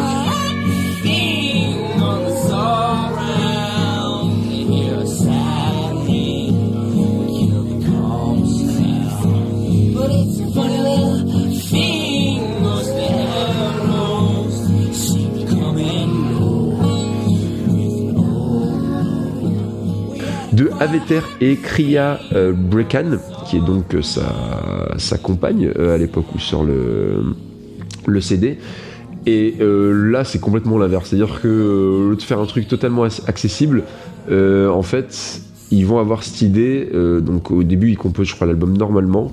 [20.58, 26.24] De Aveter et Kriya euh, Brekan, qui est donc euh, sa, compagne euh, à l'époque
[26.34, 27.22] où sort le,
[28.06, 28.58] le CD.
[29.26, 31.10] Et euh, là, c'est complètement l'inverse.
[31.10, 33.84] C'est-à-dire que au de faire un truc totalement ac- accessible,
[34.28, 35.40] en fait,
[35.70, 36.88] ils vont avoir cette idée.
[37.22, 39.30] donc au début, ils composent, je crois, l'album normalement,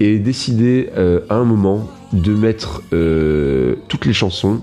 [0.00, 0.90] et décider
[1.30, 2.82] à un moment de mettre
[3.88, 4.60] toutes les chansons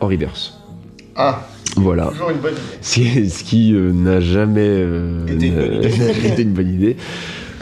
[0.00, 0.58] en reverse.
[1.16, 2.06] Ah, Voilà.
[2.06, 2.60] toujours une bonne idée.
[2.80, 5.98] C'est ce qui euh, n'a jamais euh, Été une bonne idée.
[5.98, 6.96] n'a- été une bonne idée.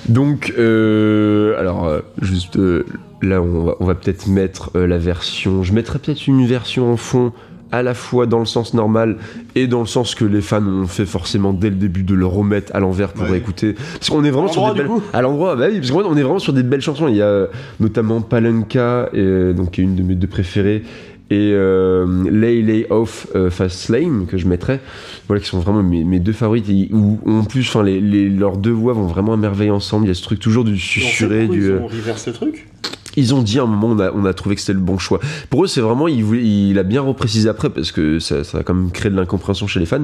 [0.08, 1.90] Donc, euh, alors,
[2.22, 2.84] juste euh,
[3.22, 5.62] là, on va, on va peut-être mettre euh, la version.
[5.64, 7.32] Je mettrais peut-être une version en fond
[7.72, 9.16] à la fois dans le sens normal
[9.56, 12.24] et dans le sens que les fans ont fait forcément dès le début de le
[12.24, 13.38] remettre à l'envers pour Ouais.
[13.38, 13.74] écouter.
[13.94, 14.90] Parce qu'on est vraiment sur des belles...
[15.12, 17.08] À l'endroit, bah oui, parce qu'on est vraiment sur des belles chansons.
[17.08, 17.48] Il y a
[17.80, 20.84] notamment Palenka, euh, donc qui est une de mes deux préférées,
[21.30, 24.80] et euh, Lay Lay Off euh, Fast Lane que je mettrais.
[25.26, 26.68] Voilà qui sont vraiment mes, mes deux favorites.
[26.68, 30.06] Et où en plus enfin les, les- leurs deux voix vont vraiment à merveille ensemble.
[30.06, 32.68] Il y a ce truc toujours du susurré du euh, Ils ont reverse le truc?
[33.16, 34.98] Ils ont dit à un moment on a, on a trouvé que c'était le bon
[34.98, 35.20] choix.
[35.50, 38.58] Pour eux c'est vraiment il, voulait- il a bien reprécisé après parce que ça, ça
[38.58, 40.02] a quand même créé de l'incompréhension chez les fans.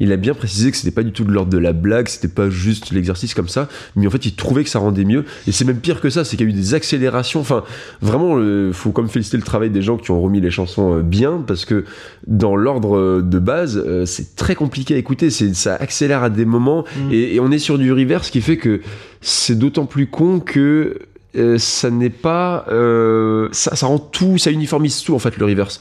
[0.00, 2.28] Il a bien précisé que c'était pas du tout de l'ordre de la blague c'était
[2.28, 3.68] pas juste l'exercice comme ça.
[3.96, 5.24] Mais en fait il trouvait que ça rendait mieux.
[5.46, 7.40] Et c'est même pire que ça c'est qu'il y a eu des accélérations.
[7.40, 7.64] Enfin
[8.00, 11.02] vraiment il faut comme féliciter le travail des gens qui ont remis les chansons euh,
[11.02, 11.84] bien parce que
[12.26, 15.30] dans l'ordre euh, de base euh, c'est très compliqué à écouter.
[15.30, 16.84] C'est ça accélère à des moments.
[16.96, 17.12] Mm.
[17.12, 18.80] et, et on est sur du reverse ce qui fait que
[19.20, 20.98] c'est d'autant plus con que
[21.36, 25.46] euh, ça n'est pas euh, ça, ça rend tout ça uniformise tout en fait le
[25.46, 25.80] reverse.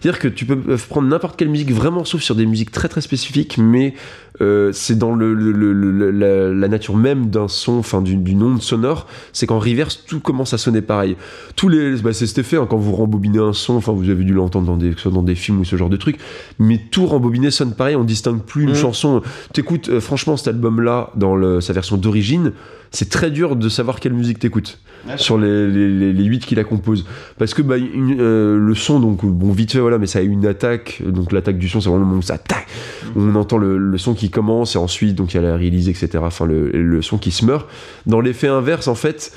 [0.00, 2.46] C'est à dire que tu peux euh, prendre n'importe quelle musique vraiment sauf sur des
[2.46, 3.94] musiques très très spécifiques mais
[4.40, 8.42] euh, c'est dans le, le- le- le- la, la nature même d'un son enfin d'une
[8.42, 11.16] onde sonore c'est qu'en reverse tout commence à sonner pareil.
[11.56, 14.22] Tous les bah, c'est cet effet hein, quand vous rembobinez un son enfin vous avez
[14.24, 16.18] dû l'entendre dans des que ce soit dans des films ou ce genre de trucs
[16.60, 18.74] mais tout rembobiné sonne pareil on distingue plus une Mm.
[18.76, 19.22] chanson.
[19.52, 22.52] T'écoutes euh, franchement cet album là dans le- sa version d'origine
[22.92, 24.78] c'est très dur de savoir quelle musique t'écoutes
[25.08, 25.18] Ouais.
[25.18, 27.04] sur les, les, les, les 8 qui la composent.
[27.36, 30.22] Parce que bah, une- euh, le son donc bon vite fait voilà mais ça a
[30.22, 31.02] une attaque.
[31.04, 32.68] Donc l'attaque du son c'est vraiment le moment où ça tac
[33.16, 35.88] on entend le, le son qui commence et ensuite donc il y a la réalise
[35.88, 37.66] etc enfin le, le son qui se meurt.
[38.06, 39.32] Dans l'effet inverse en fait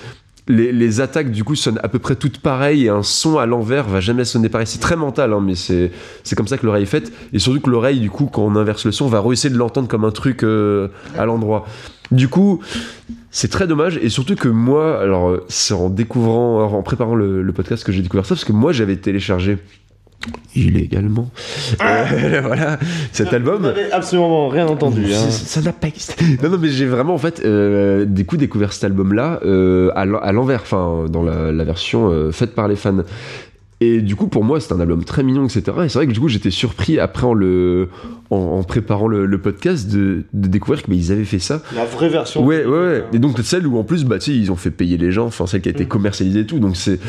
[0.47, 3.47] les, les attaques du coup sonnent à peu près toutes pareilles et un son à
[3.47, 4.67] l'envers va jamais sonner pareil.
[4.67, 5.89] C'est très mental hein, mais c'est
[6.23, 7.11] c'est comme ça que l'oreille est faite.
[7.33, 9.87] Et surtout que l'oreille du coup quand on inverse le son va essayer de l'entendre
[9.87, 11.65] comme un truc euh, à l'endroit
[12.11, 12.61] du coup
[13.31, 17.53] c'est très dommage et surtout que moi alors c'est en découvrant en préparant le, le
[17.53, 19.57] podcast que j'ai découvert ça parce que moi j'avais téléchargé
[20.55, 21.29] illégalement
[21.83, 22.79] euh, voilà
[23.11, 25.05] cet Vous album n'avez absolument rien entendu.
[25.13, 25.29] hein.
[25.29, 26.15] ça n'a pas existé.
[26.41, 30.05] Non, non, mais j'ai vraiment en fait euh, du coup découvert cet album-là euh, à
[30.05, 33.03] l'en- à l'envers, enfin dans la, la version faite par les fans.
[33.81, 35.63] Et du coup, pour moi, c'est un album très mignon, etc.
[35.83, 37.89] Et c'est vrai que du coup, j'étais surpris après en le
[38.31, 41.61] en, en préparant le, le podcast de, de découvrir qu'ils avaient fait ça.
[41.75, 42.43] La vraie version.
[42.43, 43.03] Ouais, ouais, ouais.
[43.13, 45.25] Et donc celle où en plus, bah, tu sais, ils ont fait payer les gens,
[45.25, 45.87] enfin celle qui a été Mm.
[45.89, 46.57] commercialisée et tout.
[46.59, 46.99] Donc c'est,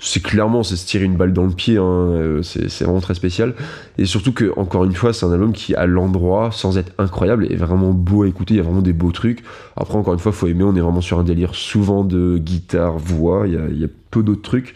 [0.00, 1.76] c'est clairement, c'est se tirer une balle dans le pied.
[1.78, 1.82] hein.
[1.84, 3.54] Euh, C'est, c'est vraiment très spécial.
[3.96, 7.46] Et surtout que, encore une fois, c'est un album qui, à l'endroit, sans être incroyable,
[7.50, 8.54] est vraiment beau à écouter.
[8.54, 9.44] Il y a vraiment des beaux trucs.
[9.76, 10.64] Après, encore une fois, faut aimer.
[10.64, 13.44] On est vraiment sur un délire souvent de guitare, voix.
[13.46, 14.74] Il y a, il y a peu d'autres trucs.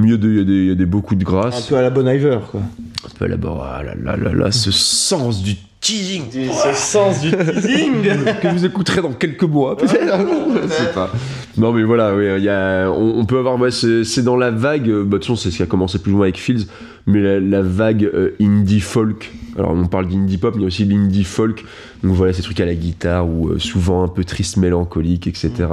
[0.00, 1.66] Mieux de, il y a des, il y a des beaux coups de Un grâce.
[1.66, 2.60] peu à la Bon Iver, quoi.
[2.60, 3.76] Un peu là-bas.
[3.78, 6.24] Ah là là là là, ce sens du teasing.
[6.32, 7.92] Ce sens du teasing.
[8.42, 10.92] Que vous écouterez dans quelques mois peut-être.
[10.94, 11.10] Pas.
[11.56, 14.36] Non mais voilà oui, il y a, on, on peut avoir ouais, c'est, c'est dans
[14.36, 16.26] la vague euh, bah, de toute façon c'est ce qui a commencé plus ou moins
[16.26, 16.66] avec Fields
[17.06, 19.32] mais la, la vague euh, indie folk.
[19.56, 21.64] Alors on parle d'indie pop mais il y a aussi l'indie folk.
[22.04, 25.66] Donc voilà ces trucs à la guitare ou euh, souvent un peu triste mélancolique etc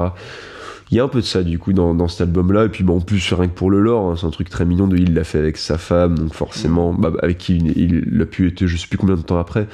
[0.92, 2.70] il y a un peu de ça du coup dans, dans cet album là et
[2.70, 4.88] puis bah, en plus rien que pour le lore hein, c'est un truc très mignon.
[4.88, 8.26] De il l'a fait avec sa femme donc forcément bah, avec qui il, il a
[8.26, 9.68] pu être je sais plus combien de temps après.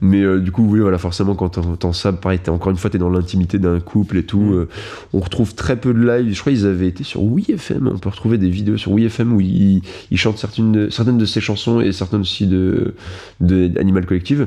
[0.00, 2.90] Mais euh, du coup oui voilà forcément quand t'entends ça pareil t'es encore une fois
[2.90, 4.52] t'es dans l'intimité d'un couple et tout Mm.
[4.54, 4.68] euh,
[5.12, 6.32] on retrouve très peu de live.
[6.34, 9.40] Je crois qu'ils avaient été sur WeFM on peut retrouver des vidéos sur WeFM où
[9.40, 12.94] ils, ils chantent certaines de, certaines de ses chansons et certaines aussi de,
[13.40, 14.46] de Animal Collective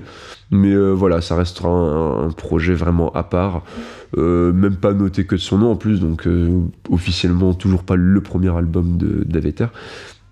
[0.54, 3.64] mais euh, voilà ça restera un, projet vraiment à part.
[4.16, 6.62] Euh, même pas noté que de son nom en plus donc euh,
[6.92, 9.66] officiellement toujours pas le premier album de d'Aveter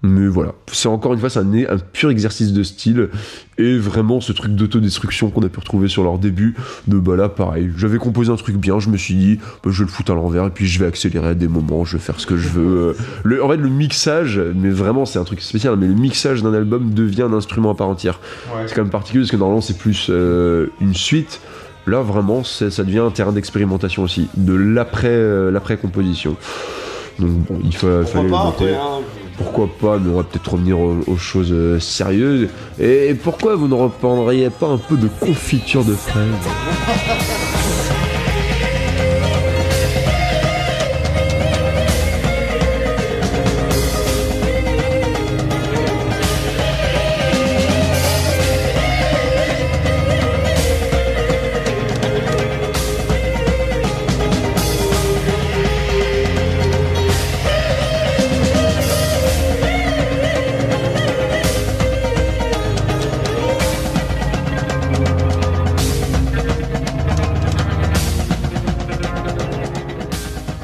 [0.04, 3.10] mais voilà, c'est encore une fois, c'est un, un pur exercice de style
[3.60, 6.56] et vraiment ce truc d'autodestruction qu'on a pu retrouver sur leur début.
[6.88, 9.80] De bah là, pareil, j'avais composé un truc bien, je me suis dit, bah, je
[9.84, 12.04] vais le foutre à l'envers et puis je vais accélérer à des moments, je vais
[12.04, 12.78] faire ce que je veux.
[12.90, 16.42] Euh, Le, en fait, le mixage, mais vraiment, c'est un truc spécial, mais le mixage
[16.42, 18.20] d'un album devient un instrument à part entière.
[18.56, 18.64] Ouais.
[18.66, 21.42] C'est quand même particulier parce que normalement, c'est plus euh, une suite.
[21.86, 26.36] Là, vraiment, ça devient un terrain d'expérimentation aussi, de l'après euh, l'après-composition.
[27.20, 28.64] Donc bon, il fa- fallait le pas noter.
[28.70, 29.02] après, hein.
[29.44, 32.48] Pourquoi pas, mais on va peut-être revenir aux, choses euh, sérieuses.
[32.80, 36.28] Et pourquoi vous ne reprendriez pas un peu de confiture de fraises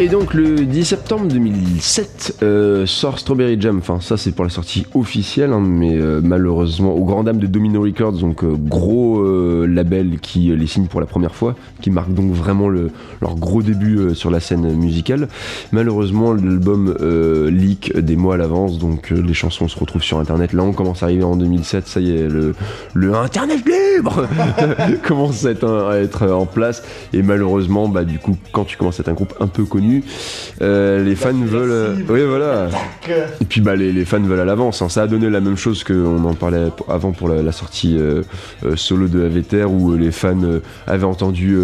[0.08, 3.80] Et donc le 10 septembre 2007 euh, sort Strawberry Jam.
[3.80, 7.46] Enfin ça c'est pour la sortie officielle, hein, mais euh, malheureusement au grand dam de
[7.46, 9.22] Domino Records, donc euh, gros
[9.66, 12.90] label qui les signe pour la première fois, qui marque donc vraiment le-
[13.22, 15.28] leur gros début sur la scène musicale.
[15.74, 16.96] Malheureusement l'album
[17.50, 20.54] leak des mois à l'avance, donc les chansons se retrouvent sur internet.
[20.54, 22.56] Là on commence à arriver en 2007, ça y est, le,
[23.14, 24.26] internet libre
[25.06, 26.82] commence à être, un- à être en place.
[27.12, 29.97] Et malheureusement, bah du coup quand tu commences à être un groupe un peu connu,
[30.62, 31.72] euh, les fans veulent.
[31.72, 32.70] euh, oui, voilà.
[33.42, 34.82] Et puis bah les, les fans veulent à l'avance.
[34.82, 34.90] hein.
[34.90, 38.22] Ça a donné la même chose qu'on en parlait avant pour la, la sortie euh,
[38.76, 40.38] solo de Aveter où les fans
[40.88, 41.58] avaient entendu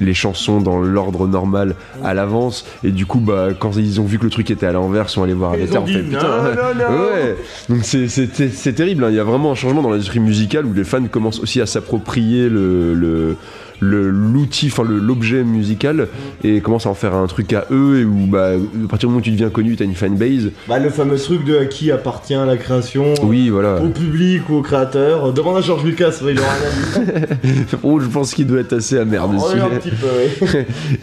[0.00, 1.74] les chansons dans l'ordre normal
[2.04, 2.64] à l'avance.
[2.84, 5.10] Et du coup, bah quand ils ont vu que le truc était à l'envers, ils
[5.10, 5.76] sont allés voir Aveter.
[5.78, 7.00] en fait, non, putain, non, non.
[7.00, 7.36] ouais.
[7.68, 9.04] Donc c'est- terrible.
[9.04, 9.08] hein.
[9.10, 11.66] Il y a vraiment un changement dans l'industrie musicale où les fans commencent aussi à
[11.66, 13.36] s'approprier le-
[13.80, 16.08] l'outil, enfin l'objet musical
[16.44, 19.12] et commencent à en faire un truc à eux et où bah, à partir du
[19.12, 20.50] moment où tu deviens connu, t'as une fanbase.
[20.68, 23.14] Bah, le fameux truc de à qui appartient la création.
[23.22, 23.80] Oui, voilà.
[23.82, 25.32] Au public ou au créateur.
[25.32, 27.58] Demande à George Lucas, il aura un avis.
[27.82, 29.60] Oh, je pense qu'il doit être assez amer Oh, dessus.
[29.60, 30.48] un petit peu, oui.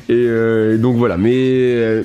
[0.09, 2.03] Et euh, donc voilà, mais euh,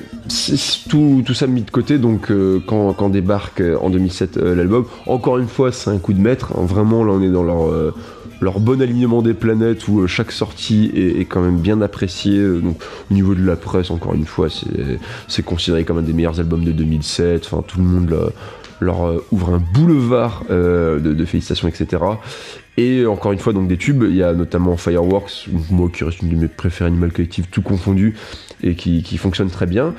[0.89, 4.85] tout, tout ça mis de côté, donc euh, quand, quand débarque en 2007 euh, l'album,
[5.07, 6.65] encore une fois c'est un coup de maître, hein.
[6.65, 7.93] vraiment là on est dans leur,
[8.41, 12.59] leur bon alignement des planètes où euh, chaque sortie est, quand même bien appréciée, euh,
[12.59, 16.39] donc au niveau de la presse encore une fois c'est- considéré comme un des meilleurs
[16.39, 18.31] albums de 2007, enfin tout le monde
[18.79, 22.01] leur euh, ouvre un boulevard de, de félicitations etc.
[22.77, 26.21] Et encore une fois, donc des tubes, il y a notamment Fireworks, moi qui reste
[26.21, 28.15] une de mes préférées Animal Collective, tout confondu,
[28.63, 29.93] et qui, qui fonctionne très bien.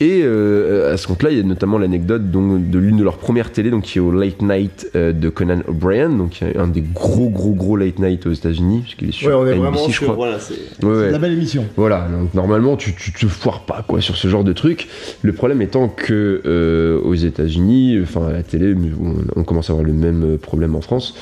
[0.00, 3.18] Et euh, à ce compte-là, il y a notamment l'anecdote donc, de l'une de leurs
[3.18, 6.82] premières télés, donc qui est au Late Night euh, de Conan O'Brien, donc un des
[6.82, 9.60] gros gros gros Late Night aux États-Unis, parce qu'il est sur Ouais, on est NBC,
[9.60, 10.14] vraiment je crois.
[10.14, 10.54] Voilà, c'est.
[10.86, 11.10] Ouais, ouais.
[11.10, 11.64] La belle émission.
[11.76, 14.86] Voilà, donc normalement tu, tu te foires pas quoi sur ce genre de truc.
[15.22, 19.72] Le problème étant que euh, aux États-Unis, enfin à la télé, on, on commence à
[19.72, 21.16] avoir le même problème en France.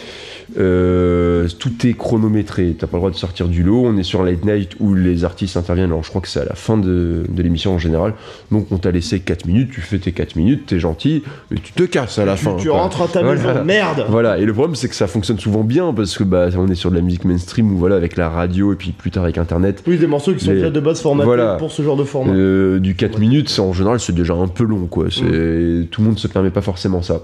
[0.59, 3.85] euh, tout est chronométré, t'as pas le droit de sortir du lot.
[3.87, 5.91] On est sur un late night où les artistes interviennent.
[5.91, 8.15] Alors je crois que c'est à la fin de, de l'émission en général.
[8.51, 11.73] Donc on t'a laissé 4 minutes, tu fais tes 4 minutes, t'es gentil, mais tu
[11.73, 12.57] te casses à la tu, fin.
[12.57, 12.81] tu quoi.
[12.81, 13.41] rentres à ta Voilà.
[13.55, 16.49] maison, merde Voilà, et le problème c'est que ça fonctionne souvent bien parce que bah
[16.57, 19.11] on est sur de la musique mainstream ou voilà avec la radio et puis plus
[19.11, 19.83] tard avec internet.
[19.87, 21.55] Oui, des morceaux qui sont déjà de base formatés voilà.
[21.57, 22.33] pour ce genre de format.
[22.33, 25.07] Euh, du 4 minutes, c'est en général, c'est déjà un peu long, quoi.
[25.11, 27.21] C'est tout le monde se permet pas forcément ça.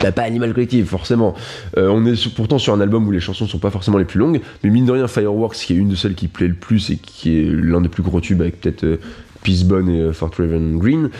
[0.00, 1.34] Bah, pas Animal Collective, forcément.
[1.76, 4.04] Euh, on est sur- pourtant sur un album où les chansons sont pas forcément les
[4.04, 6.54] plus longues, mais mine de rien, Fireworks, qui est une de celles qui plaît le
[6.54, 8.98] plus et qui est l'un des plus gros tubes avec peut-être euh,
[9.46, 11.10] et euh, Fort Raven Green,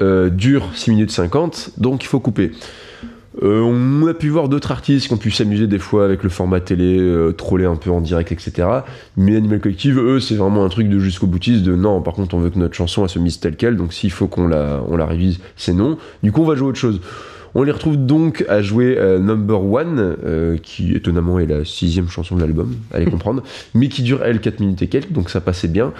[0.00, 2.52] euh, dure 6 minutes 50, donc il faut couper.
[3.40, 6.60] On a pu voir d'autres artistes qui ont pu s'amuser des fois avec le format
[6.60, 7.00] télé,
[7.38, 8.68] troller un peu en direct, etc.
[9.16, 12.34] Mais Animal Collective, eux, c'est vraiment un truc de jusqu'au boutiste de non, par contre,
[12.34, 14.82] on veut que notre chanson elle se mise telle quelle, donc s'il faut qu'on la,
[14.86, 15.96] on la révise, c'est non.
[16.22, 17.00] Du coup, on va jouer autre chose.
[17.54, 22.08] On les retrouve donc à jouer euh, Number One, euh, qui étonnamment est la sixième
[22.08, 23.42] chanson de l'album, allez comprendre,
[23.74, 25.92] mais qui dure elle 4 minutes et quelques, donc ça passait bien,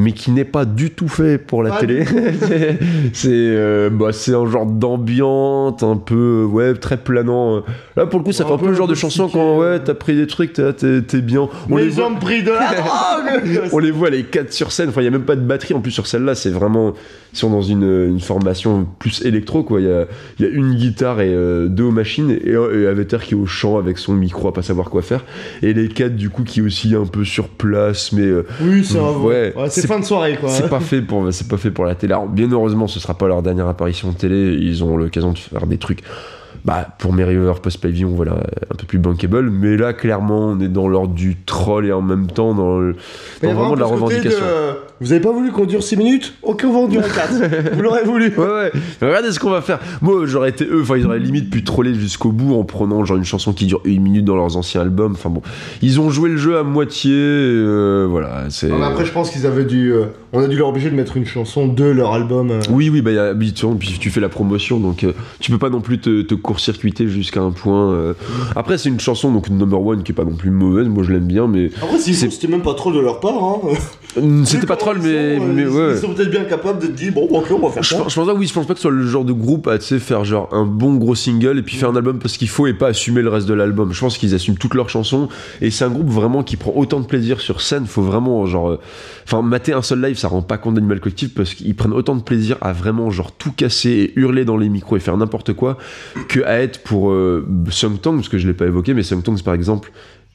[0.00, 2.04] mais qui n'est pas du tout fait pour la Pas télé.
[3.12, 7.56] C'est- euh, bah, c'est un genre d'ambiance un peu ouais très planant.
[7.56, 7.60] euh.
[7.96, 9.74] Là pour le coup ça fait un peu le genre de chanson quand euh.
[9.74, 11.48] ouais t'as pris des trucs t'es bien.
[11.70, 14.72] On les les voit- hommes pris de la drogue on les voit les quatre sur
[14.72, 16.94] scène, enfin il y a même pas de batterie en plus sur celle-là, c'est vraiment
[17.32, 20.06] ils sont dans une, une formation plus électro quoi, il y a,
[20.38, 23.36] il y a une guitare et euh, deux aux machines et, et Aveter qui est
[23.36, 25.24] au chant avec son micro à pas savoir quoi faire
[25.62, 28.84] et les quatre du coup qui est aussi un peu sur place mais euh, Oui,
[28.84, 30.48] c'est un Ouais, ouais, c'est- fin de soirée quoi.
[30.50, 32.12] c'est pas fait pour c'est pas fait pour la télé.
[32.12, 34.54] Alors, bien heureusement, ce sera pas leur dernière apparition télé.
[34.60, 36.02] Ils ont l'occasion de faire des trucs.
[36.64, 38.32] Bah, pour Mary River Post Pavilion, voilà,
[38.70, 39.48] un peu plus bankable.
[39.50, 42.96] Mais là, clairement, on est dans l'ordre du troll et en même temps dans, le-
[43.42, 44.40] dans vraiment de la revendication.
[44.44, 47.72] de- Vous avez pas voulu qu'on dure 6 minutes Ok, on va en durer 4.
[47.74, 48.32] Vous l'aurez voulu.
[48.36, 48.70] Ouais, ouais.
[49.00, 49.78] Mais regardez ce qu'on va faire.
[50.02, 50.80] Moi, j'aurais été eux.
[50.82, 53.80] Enfin, ils auraient limite pu troller jusqu'au bout en prenant genre une chanson qui dure
[53.84, 55.12] une minute dans leurs anciens albums.
[55.12, 55.40] Enfin bon,
[55.80, 57.12] ils ont joué le jeu à moitié.
[57.14, 58.68] euh, voilà, c'est.
[58.68, 59.90] Non, mais après, je pense qu'ils avaient dû.
[59.92, 62.50] euh, on a dû leur obliger de mettre une chanson de leur album.
[62.50, 62.60] euh.
[62.70, 63.52] Oui, oui, bah, y a, puis
[63.98, 67.40] tu fais la promotion, donc euh, tu peux pas non plus te, te court-circuiter jusqu'à
[67.40, 67.90] un point.
[67.92, 68.12] euh.
[68.54, 71.12] Après, c'est une chanson, donc number one, qui est pas non plus mauvaise, moi je
[71.12, 73.42] l'aime bien, mais Après, C'est- c'était même pas trop de leur part.
[73.42, 73.58] Hein.
[74.18, 75.92] euh, c'était pas comment troll, mais, sont, euh, mais ouais.
[75.92, 77.96] ils sont peut-être bien capables de te dire bon, ok, on va faire Je ça.
[77.98, 79.66] pense, je pense pas, oui, je pense pas que ce soit le genre de groupe
[79.68, 82.66] à faire genre un bon gros single et puis faire un album parce qu'il faut
[82.66, 83.92] et pas assumer le reste de l'album.
[83.92, 85.28] Je pense qu'ils assument toutes leurs chansons
[85.60, 87.86] et c'est un groupe vraiment qui prend autant de plaisir sur scène.
[87.86, 88.80] Faut vraiment genre, euh,
[89.24, 92.16] enfin, mater un seul live, ça rend pas compte d'Animal Collective parce qu'ils prennent autant
[92.16, 95.52] de plaisir à vraiment genre tout casser et hurler dans les micros et faire n'importe
[95.52, 95.78] quoi
[96.28, 99.54] que à être pour euh, Sung parce que je l'ai pas évoqué, mais Sung par
[99.54, 99.92] exemple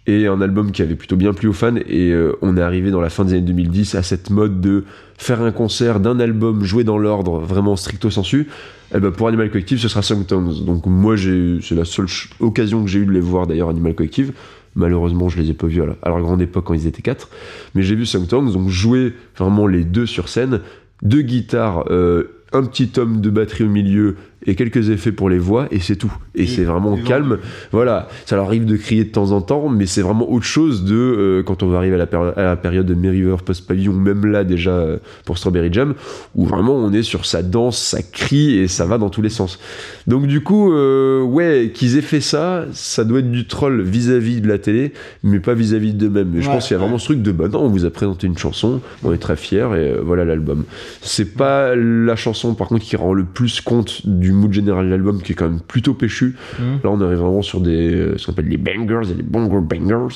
[0.08, 1.76] et un album qui avait plutôt bien plu aux fans.
[1.88, 4.84] Et euh, on est arrivé dans la fin des années 2010 à cette mode de
[5.18, 8.48] faire un concert d'un album joué dans l'ordre, vraiment stricto sensu.
[8.94, 10.64] Et ben pour Animal Collective, ce sera Songtones.
[10.66, 12.08] Donc moi, c'est la seule
[12.40, 14.34] occasion que j'ai eu de les voir d'ailleurs, Animal Collective.
[14.76, 17.30] Malheureusement, je les ai pas vus à, leur grande époque quand ils étaient quatre.
[17.74, 20.60] Mais j'ai vu Songtones, donc jouer vraiment les deux sur scène,
[21.02, 25.38] deux guitares, euh, un petit tome de batterie au milieu et quelques effets pour les
[25.40, 26.14] voix, et c'est tout.
[26.36, 27.40] Et Et- c'est vraiment calme.
[27.72, 30.84] Voilà, ça leur arrive de crier de temps en temps, mais c'est vraiment autre chose
[30.86, 33.94] de euh, quand on va arriver à la, péri- à la période de Merriweather Post-Pavillon,
[33.94, 35.94] même là déjà euh, pour Strawberry Jam,
[36.36, 39.30] où vraiment on est sur sa danse, ça crie et ça va dans tous les
[39.30, 39.60] sens.
[40.08, 44.42] Donc du coup, euh, ouais, qu'ils aient fait ça, ça doit être du troll vis-à-vis
[44.42, 46.34] de la télé, mais pas vis-à-vis d'eux-mêmes.
[46.40, 47.90] Je Ouais, pense qu'il y a vraiment ce truc de bah non, on vous a
[47.90, 50.64] présenté une chanson, on est très fiers et voilà l'album.
[51.02, 54.92] C'est pas la chanson par contre qui rend le plus compte du mood général de
[54.92, 56.36] l'album qui est quand même plutôt péchu.
[56.60, 56.66] Mhm.
[56.84, 59.62] Là on arrive vraiment sur des euh, ce qu'on appelle les bangers et les bongo
[59.62, 60.16] bangers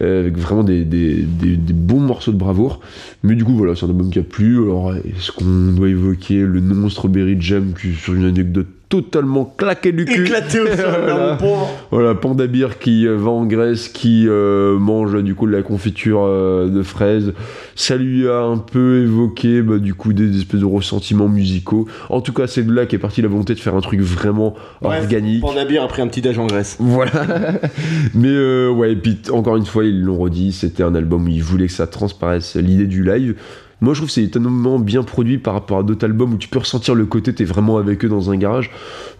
[0.00, 2.80] euh, avec vraiment des, des, des- des bons morceaux de bravoure.
[3.22, 4.56] Mais du coup voilà, c'est un album qui a plu.
[4.62, 9.92] Alors est-ce qu'on doit évoquer le nom Strawberry Jam qui sur une anecdote totalement claquée
[9.92, 11.30] du cul Éclaté au sol, là, Voilà.
[11.32, 11.70] mon pauvre.
[11.90, 15.62] voilà, Panda Beer qui euh, va en Grèce, qui euh, mange du coup de la
[15.62, 17.32] confiture euh, de fraises.
[17.74, 21.86] Ça lui a un peu évoqué bah, du coup des, espèces de ressentiments musicaux.
[22.10, 24.54] En tout cas, c'est de là qu'est partie la volonté de faire un truc vraiment
[24.80, 25.40] Bref, organique.
[25.42, 26.76] Panda Beer a pris un petit déj en Grèce.
[26.78, 27.10] Voilà.
[28.14, 31.28] Mais euh, ouais, et puis encore une fois, ils l'ont redit, c'était un album où
[31.28, 33.34] ils voulaient que ça transparaisse l'idée du live.
[33.82, 36.48] Moi, je trouve que c'est étonnamment bien produit par rapport à d'autres albums où tu
[36.48, 38.70] peux ressentir le côté, t'es vraiment avec eux dans un garage.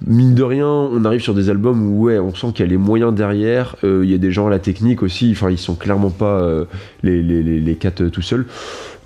[0.07, 2.79] Mine de rien, on arrive sur des albums où, on sent qu'il y a les
[2.79, 5.75] moyens derrière, euh, il y a des gens à la technique aussi, enfin, ils sont
[5.75, 6.65] clairement pas euh,
[7.03, 8.47] les, les, quatre euh, tout seuls.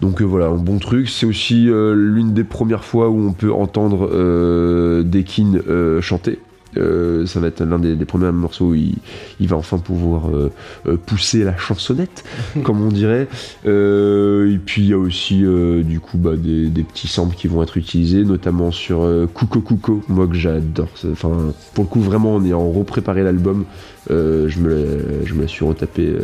[0.01, 1.09] Donc voilà, un bon truc.
[1.11, 5.61] C'est aussi l'une des premières fois où on peut entendre euh, Dekin
[6.01, 6.39] chanter.
[6.77, 8.95] Euh, ça va être l'un des, des premiers morceaux où il,
[9.41, 10.53] il va enfin pouvoir euh,
[10.87, 12.25] euh, pousser la chansonnette,
[12.63, 13.29] comme on dirait.
[13.67, 15.45] Euh, et puis il y a aussi
[15.85, 20.03] du coup bah, des, des petits samples qui vont être utilisés, notamment sur Kuko Kuko,
[20.09, 20.89] moi que j'adore.
[21.11, 23.65] Enfin, pour le coup, vraiment, en ayant repréparé l'album,
[24.09, 26.15] je, me la, je me la suis retapé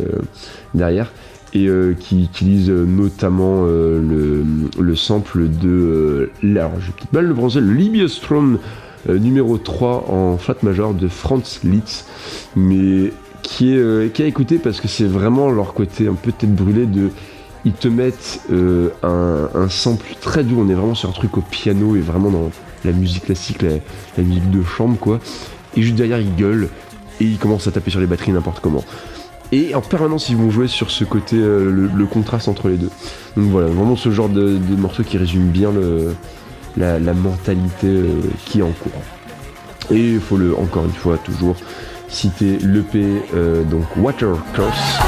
[0.73, 1.11] derrière.
[1.53, 1.67] Et
[1.99, 4.43] qui utilise notamment le,
[4.79, 6.29] le sample de.
[6.43, 8.59] là, alors, j'ai peut-être mal le bronzer, le Libius Throne
[9.07, 12.05] numéro 3 en flat major de Franz Liszt,
[12.55, 13.11] mais
[13.47, 16.53] qui est, euh, qui a écouté parce que c'est vraiment leur côté un peu tête
[16.53, 17.09] brûlée de.
[17.65, 21.37] Ils te mettent euh, un, un sample très doux, on est vraiment sur un truc
[21.37, 22.51] au piano et vraiment dans
[22.85, 25.19] la musique classique, la, musique de chambre quoi.
[25.75, 26.69] Et juste derrière, ils gueulent
[27.19, 28.83] et ils commencent à taper sur les batteries n'importe comment.
[29.51, 32.77] Et en permanence, ils vont jouer sur ce côté, euh, le, le contraste entre les
[32.77, 32.89] deux.
[33.37, 36.13] Donc voilà, vraiment ce genre de, de morceau qui résume bien le,
[36.77, 39.01] la, mentalité euh, qui est en cours.
[39.91, 41.55] Et il faut le, encore une fois, toujours
[42.09, 44.99] citer l'EP, euh, donc Water Curse.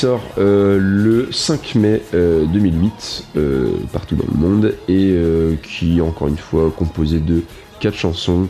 [0.00, 6.00] Sort euh, le 5 mai euh, 2008 euh, partout dans le monde et euh, qui
[6.00, 7.42] encore une fois composé de
[7.80, 8.48] quatre chansons.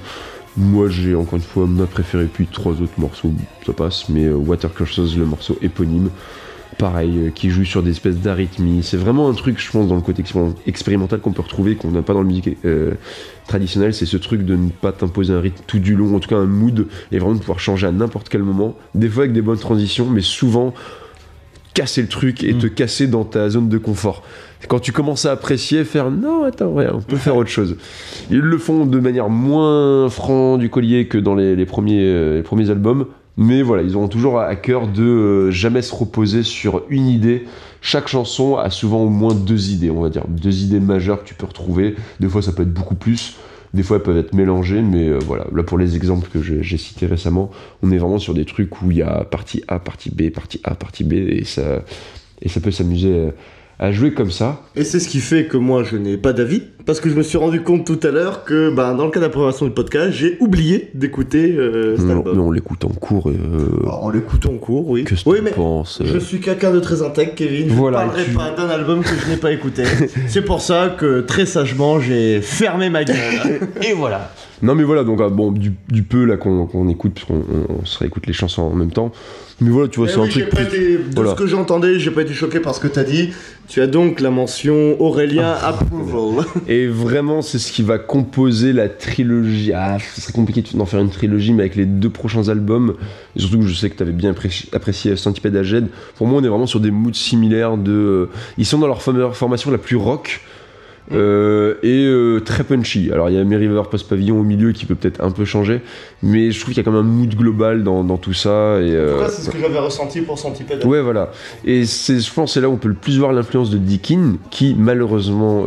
[0.57, 3.33] Moi j'ai encore une fois ma préférée puis trois autres morceaux,
[3.67, 6.11] ça passe, mais euh, Water Curses, le morceau éponyme,
[6.79, 8.85] pareil, euh, qui joue sur des espèces d'arythmies.
[8.85, 11.91] C'est vraiment un truc, je pense, dans le côté expérim- expérimental qu'on peut retrouver, qu'on
[11.91, 12.93] n'a pas dans la musique euh,
[13.49, 16.29] traditionnelle, c'est ce truc de ne pas t'imposer un rythme tout du long, en tout
[16.29, 19.33] cas un mood, et vraiment de pouvoir changer à n'importe quel moment, des fois avec
[19.33, 20.75] des bonnes transitions, mais souvent
[21.81, 24.23] casser le truc et te casser dans ta zone de confort.
[24.69, 27.77] Quand tu commences à apprécier, faire non, attends, ouais, on peut faire autre chose.
[28.31, 32.37] Ils le font de manière moins franc du collier que dans les, les premiers, euh,
[32.37, 33.07] les premiers albums,
[33.39, 37.47] mais voilà, ils auront toujours à cœur de euh, jamais se reposer sur une idée.
[37.81, 41.29] Chaque chanson a souvent au moins deux idées, on va dire, deux idées majeures que
[41.29, 41.95] tu peux retrouver.
[42.21, 43.37] Des fois, ça peut être beaucoup plus.
[43.73, 45.47] Des fois, elles peuvent être mélangées, mais euh, voilà.
[45.55, 47.51] Là, pour les exemples que j'ai cités récemment,
[47.83, 50.61] on est vraiment sur des trucs où il y a partie A, partie B, partie
[50.65, 51.83] A, partie B, et ça,
[52.43, 53.31] et ça peut s'amuser euh,
[53.83, 54.61] à jouer comme ça.
[54.77, 57.23] Et c'est ce qui fait que moi je n'ai pas d'avis, parce que je me
[57.23, 59.73] suis rendu compte tout à l'heure que ben, dans le cas de la préparation du
[59.73, 62.37] podcast, j'ai oublié d'écouter euh, cet on, album.
[62.37, 63.31] mais on l'écoute en cours.
[63.31, 65.05] et, euh, Alors, en l'écoutant en cours, oui.
[65.05, 67.71] Que oui, tu mais penses je euh, suis quelqu'un de très intègre, Kevin.
[67.71, 69.85] Je Voilà, ne parlerai tu- pas d'un album que je n'ai pas écouté.
[70.29, 73.17] c'est pour ça que très sagement j'ai fermé ma gueule.
[73.83, 74.31] Et voilà.
[74.63, 77.37] Non mais voilà, donc ah, bon, du, du peu là qu'on écoute, parce qu'on
[77.71, 79.11] on, on se réécoute les chansons en même temps.
[79.63, 81.31] Mais voilà, tu vois, Eh c'est un oui, j'ai truc pas été- de voilà.
[81.33, 83.31] ce que j'entendais, j'ai pas été choqué par ce que t'as dit.
[83.69, 85.69] Tu as donc la mention Aurélien Ah.
[85.69, 86.45] Approval.
[86.69, 89.73] Et vraiment, c'est ce qui va composer la trilogie.
[89.75, 92.95] Ah, ce serait compliqué d'en faire une trilogie, mais avec les deux prochains albums,
[93.37, 96.41] et surtout que je sais que tu avais bien apprécié, apprécié Centipede Aged, pour moi,
[96.41, 97.77] on est vraiment sur des moods similaires.
[97.77, 100.41] De, euh, ils sont dans leur form- formation la plus rock.
[101.13, 103.11] Euh, et euh, très punchy.
[103.13, 105.45] Alors il y a Mary River Post Pavillon au milieu qui peut peut-être un peu
[105.45, 105.83] changer,
[106.23, 108.79] mais je trouve qu'il y a quand même un mood global dans, dans tout ça.
[108.81, 111.31] Et, euh, c'est ce que j'avais ressenti pour Centipede Ouais, voilà.
[111.65, 114.35] Et c'est, je pense, c'est là où on peut le plus voir l'influence de Deakin,
[114.51, 115.65] qui malheureusement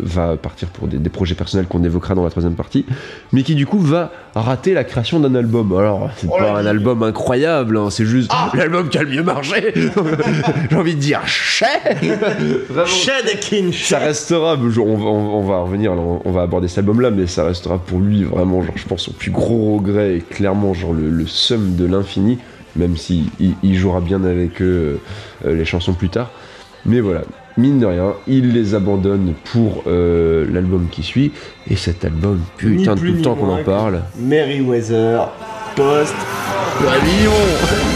[0.00, 2.84] va partir pour des, des projets personnels qu'on évoquera dans la troisième partie,
[3.32, 5.72] mais qui du coup va rater la création d'un album.
[5.76, 9.22] Alors, c'est Oh pas un album incroyable, hein, c'est juste l'album qui a le mieux
[9.22, 9.72] marché.
[10.70, 11.66] J'ai envie de dire, chais
[13.72, 16.78] Ça restera, je- on, va- on- on va revenir, là, on, on va aborder cet
[16.78, 20.20] album-là, mais ça restera pour lui vraiment, genre, je pense, son plus gros regret et
[20.20, 22.38] clairement, genre, le, le sum de l'infini,
[22.76, 25.00] même si il, il jouera bien avec eux
[25.46, 26.30] euh, les chansons plus tard.
[26.84, 27.22] Mais voilà,
[27.56, 31.32] mine de rien, il les abandonne pour euh, l'album qui suit,
[31.70, 34.02] et cet album, putain, tout le temps qu'on en parle.
[34.18, 35.22] Meriwether
[35.74, 36.14] Post
[36.78, 37.95] Pavillon.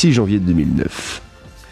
[0.00, 1.20] 6 janvier 2009.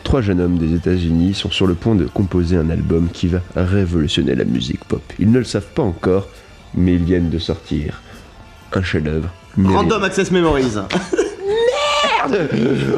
[0.05, 3.41] Trois jeunes hommes des États-Unis sont sur le point de composer un album qui va
[3.57, 5.01] révolutionner la musique pop.
[5.19, 6.29] Ils ne le savent pas encore,
[6.75, 8.03] mais ils viennent de sortir
[8.75, 9.31] un chef-d'œuvre.
[9.57, 10.75] Random Access Memories.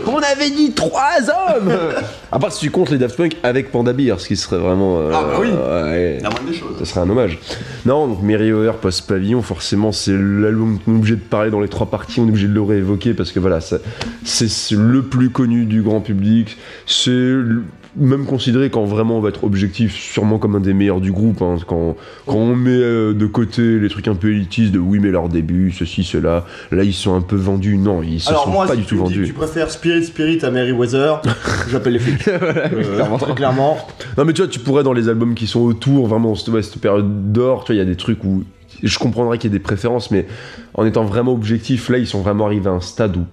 [0.06, 1.72] On avait dit trois hommes
[2.32, 4.98] À part si tu comptes les Daft Punk avec Panda Beer, ce qui serait vraiment.
[5.00, 5.48] euh, Ah bah oui.
[5.48, 6.78] ouais, La moindre des choses.
[6.78, 7.38] ça serait un hommage.
[7.86, 11.60] Non, donc Mary Over Post Pavillon, forcément, c'est l'album qu'on est obligé de parler dans
[11.60, 13.78] les trois parties, on est obligé de le réévoquer parce que voilà, ça-
[14.24, 16.56] c'est le plus connu du grand public.
[16.86, 17.10] C'est
[17.96, 21.42] même considéré quand vraiment on va être objectif, sûrement comme un des meilleurs du groupe.
[21.42, 24.98] hein, quand, quand on met euh, de côté les trucs un peu élitistes de oui,
[25.00, 27.76] mais leur début, ceci, cela, là ils sont un peu vendus.
[27.76, 29.28] Non, ils se Alors sont moi, pas si du tu tout me dis que vendus.
[29.28, 31.14] tu préfères Spirit Spirit à Meriwether,
[31.70, 32.28] j'appelle les flics.
[32.30, 33.76] Euh, très clairement.
[34.16, 36.62] Non mais tu vois, tu pourrais dans les albums qui sont autour, vraiment, cette, ouais,
[36.62, 38.44] cette période d'or, tu vois, il y a des trucs où
[38.82, 40.26] je comprendrais qu'il y ait des préférences, mais
[40.74, 43.24] en étant vraiment objectif, là, ils sont vraiment arrivés à un stade où,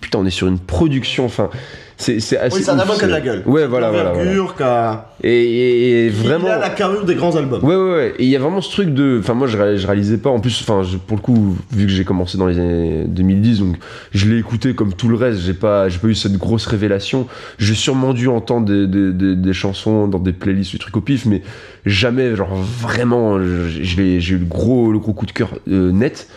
[0.00, 1.50] putain, on est sur une production, enfin,
[1.96, 2.56] c'est c'est assez...
[2.58, 3.42] Oui, c'est un album qui a de la gueule.
[3.46, 4.12] Ouais, voilà, voilà.
[4.12, 5.10] voilà.
[5.22, 6.46] Et, et- et vraiment...
[6.48, 7.64] Il a la carrure des grands albums.
[7.64, 8.14] Ouais, ouais, ouais.
[8.18, 9.18] Et il y a vraiment ce truc de.
[9.20, 10.28] Enfin, moi, je, je réalisais pas.
[10.30, 13.76] En plus, enfin, pour le coup, vu que j'ai commencé dans les années 2010, donc
[14.12, 15.40] je l'ai écouté comme tout le reste.
[15.40, 17.26] J'ai pas, j'ai pas eu cette grosse révélation.
[17.58, 21.00] J'ai sûrement dû entendre des, des, des- des chansons dans des playlists, des trucs au
[21.00, 21.40] pif, mais
[21.86, 26.28] jamais, genre vraiment, j'ai eu le gros, le gros coup de cœur euh, net.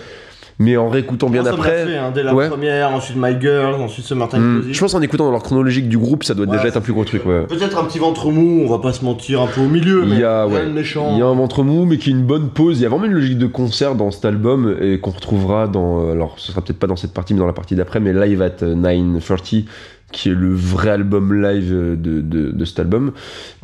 [0.61, 1.85] Mais en réécoutant bien après.
[1.85, 2.49] fait, hein, dès la Ouais.
[2.49, 4.73] première, ensuite My Girl, ensuite Summertime Hmm, Closing.
[4.73, 6.81] je pense en écoutant dans leur chronologique du groupe, ça doit Ouais, déjà être un
[6.81, 7.45] plus gros truc, ouais.
[7.47, 10.15] Peut-être un petit ventre mou, on va pas se mentir, un peu au milieu, mais
[10.15, 11.11] Il y a, rien ouais, de méchant.
[11.13, 12.77] il y a un ventre mou, mais qui est une bonne pause.
[12.79, 16.03] Il y a vraiment une logique de concert dans cet album et qu'on retrouvera dans.
[16.07, 18.11] euh, Alors, ce sera peut-être pas dans cette partie, mais dans la partie d'après, mais
[18.11, 19.63] Live at 930,
[20.11, 23.11] qui est le vrai album live de, de, de cet album,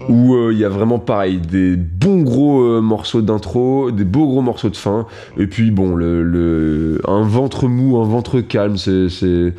[0.10, 4.28] où euh, il y a vraiment pareil, des bons gros euh, morceaux d'intro, des beaux
[4.28, 8.78] gros morceaux de fin, et puis bon, le, le, un ventre mou, un ventre calme,
[8.78, 9.10] c'est.
[9.10, 9.54] c'est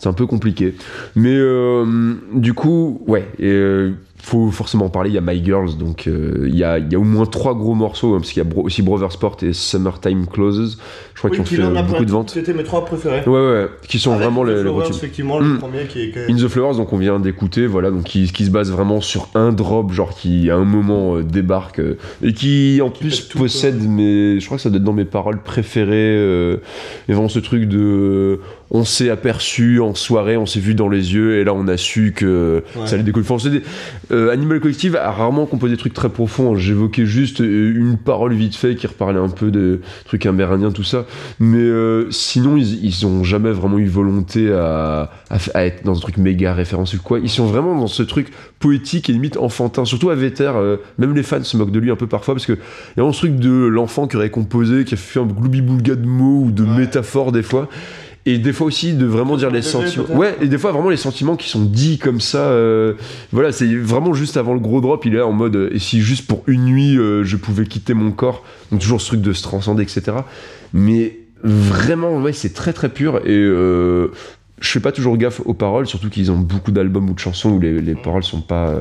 [0.00, 0.74] c'est un peu compliqué.
[1.14, 3.90] Mais euh, du coup, ouais, et, euh,
[4.22, 5.10] faut forcément en parler.
[5.10, 7.26] Il y a My Girls, donc euh, il y, a, il y a au moins
[7.26, 10.78] trois gros morceaux, hein, parce qu'il y a Bro- aussi Brother Sport et Summertime Closes,
[11.14, 12.30] je crois Oui, qu'ils ont qui fait beaucoup de ventes.
[12.30, 13.22] C'était mes trois préférés.
[13.26, 15.58] Ouais, ouais, qui sont Avec vraiment les, Flowers, effectivement, le Mm.
[15.58, 16.30] premier qui est.
[16.30, 19.28] In the Flowers, donc on vient d'écouter, voilà, donc qui, qui se base vraiment sur
[19.34, 23.38] un drop, genre qui à un moment euh, débarque euh, et qui en plus tout,
[23.38, 26.56] possède mes, je crois que ça doit être dans mes paroles préférées, euh,
[27.08, 28.40] et vraiment ce truc de,
[28.72, 31.76] on s'est aperçu en soirée, on s'est vu dans les yeux, et là on a
[31.76, 32.86] su que Ouais.
[32.86, 33.26] ça allait décoller.
[33.28, 33.62] Enfin, des-
[34.12, 36.54] euh, Animal Collective a rarement composé des trucs très profonds.
[36.54, 40.84] J'évoquais juste euh, une parole vite fait qui reparlait un peu de trucs amérindiens, tout
[40.84, 41.06] ça.
[41.40, 45.84] Mais euh, sinon, ils, ils ont jamais vraiment eu volonté à, à, f- à être
[45.84, 47.18] dans un truc méga référencé ou quoi.
[47.18, 48.28] Ils sont vraiment dans ce truc
[48.60, 49.84] poétique et limite enfantin.
[49.84, 52.46] Surtout à Véter, euh, même les fans se moquent de lui un peu parfois parce
[52.46, 52.56] que il
[52.96, 55.96] y a vraiment ce truc de l'enfant qui aurait composé, qui a fait un gloubi-boulga
[55.96, 56.78] de mots ou de Ouais.
[56.78, 57.68] métaphores des fois.
[58.26, 60.04] Et des fois aussi de vraiment dire les sentiments.
[60.14, 62.50] Ouais, et des fois vraiment les sentiments qui sont dits comme ça.
[62.50, 62.94] euh,
[63.32, 65.78] voilà, c'est vraiment juste avant le gros drop, il est là en mode euh, et
[65.78, 68.44] si juste pour une nuit euh, je pouvais quitter mon corps.
[68.70, 70.18] Donc toujours ce truc de se transcender, etc.
[70.74, 73.40] Mais vraiment, ouais, c'est très très pur et
[74.62, 77.52] je fais pas toujours gaffe aux paroles, surtout qu'ils ont beaucoup d'albums ou de chansons
[77.52, 78.74] où les, les paroles sont pas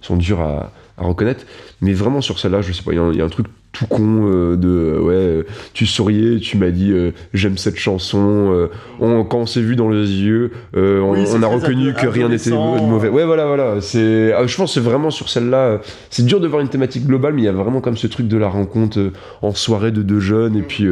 [0.00, 1.44] sont dures à, à reconnaître.
[1.80, 3.28] Mais vraiment sur celle-là, je sais pas, il y, a un- il y a un
[3.28, 5.42] truc tout con euh, de euh, ouais, euh,
[5.72, 6.92] tu souriais, tu m'as dit
[7.32, 8.68] j'aime cette chanson.
[9.00, 12.06] on- quand on s'est vu dans les yeux, on, Oui, c'est on a reconnu que
[12.06, 13.08] rien n'était mauvais.
[13.08, 13.80] Ouais, voilà, voilà.
[13.80, 15.80] C'est, je pense c'est vraiment sur celle-là.
[16.10, 18.28] C'est dur de voir une thématique globale, mais il y a vraiment comme ce truc
[18.28, 19.10] de la rencontre
[19.42, 20.56] en soirée de deux jeunes.
[20.56, 20.86] Et puis,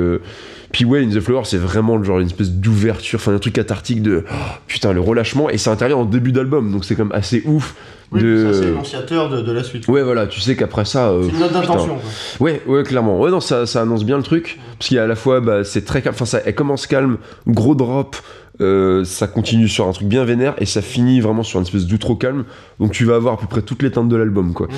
[0.72, 4.02] puis ouais, In the Flower, c'est vraiment genre une espèce d'ouverture, enfin un truc cathartique
[4.02, 4.34] de oh,
[4.66, 5.48] putain le relâchement.
[5.50, 7.76] Et ça intervient en début d'album, donc c'est comme assez ouf.
[8.12, 8.52] Oui, de...
[8.52, 9.88] ça c'est énonciateur de, de la suite.
[9.88, 11.08] Ouais, voilà, tu sais qu'après ça.
[11.10, 11.98] euh, C'est une note d'intention.
[12.40, 13.18] Ouais, ouais, clairement.
[13.20, 14.58] Ouais, non, ça, ça annonce bien le truc.
[14.78, 16.14] Parce qu'il y a à la fois, bah, c'est très calme.
[16.14, 18.16] Enfin, ça, elle commence calme, gros drop.
[18.60, 21.86] euh, ça continue sur un truc bien vénère et ça finit vraiment sur une espèce
[21.86, 22.44] d'outro calme.
[22.78, 24.68] Donc tu vas avoir à peu près toutes les teintes de l'album, quoi.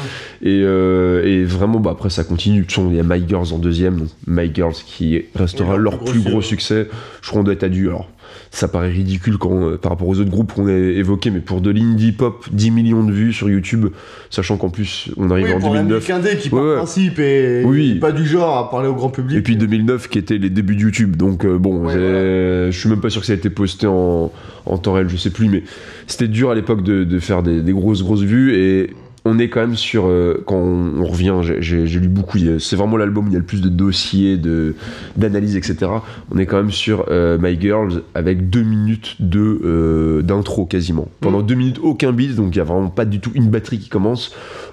[0.41, 2.65] Et, euh, et vraiment, bah, après ça continue.
[2.91, 6.21] Il y a My Girls en deuxième, donc My Girls qui restera Oui, leur plus
[6.21, 6.89] gros succès.
[7.21, 7.89] Je crois qu'on doit être à du.
[7.89, 8.09] Alors,
[8.51, 11.61] ça paraît ridicule quand, euh, par rapport aux autres groupes qu'on a évoqués, mais pour
[11.61, 13.87] de l'indie pop, 10 millions de vues sur YouTube,
[14.31, 15.99] sachant qu'en plus on arrive Oui, en pour la 2009.
[15.99, 17.97] musique indé qui Ouais, par principe est Oui.
[17.97, 19.37] pas du genre à parler au grand public.
[19.39, 22.89] Et puis 2009 qui était les débuts de YouTube, donc euh, bon, Ouais, je suis
[22.89, 24.31] même pas sûr que ça a été posté en,
[24.67, 25.63] en temps réel, je sais plus, mais
[26.07, 28.91] c'était dur à l'époque de, de faire des, des grosses grosses vues et
[29.27, 32.97] on est quand même sur euh, quand on, on revient, j'ai- lu beaucoup, c'est vraiment
[32.97, 34.75] l'album où il y a le plus de dossiers, de
[35.17, 35.87] d'analyses, etc.
[36.31, 41.09] On est quand même sur euh, My Girls avec deux minutes de euh, d'intro quasiment.
[41.21, 41.47] Pendant Mm.
[41.47, 43.89] deux minutes aucun beat, donc il y a vraiment pas du tout une batterie qui
[43.89, 44.33] commence.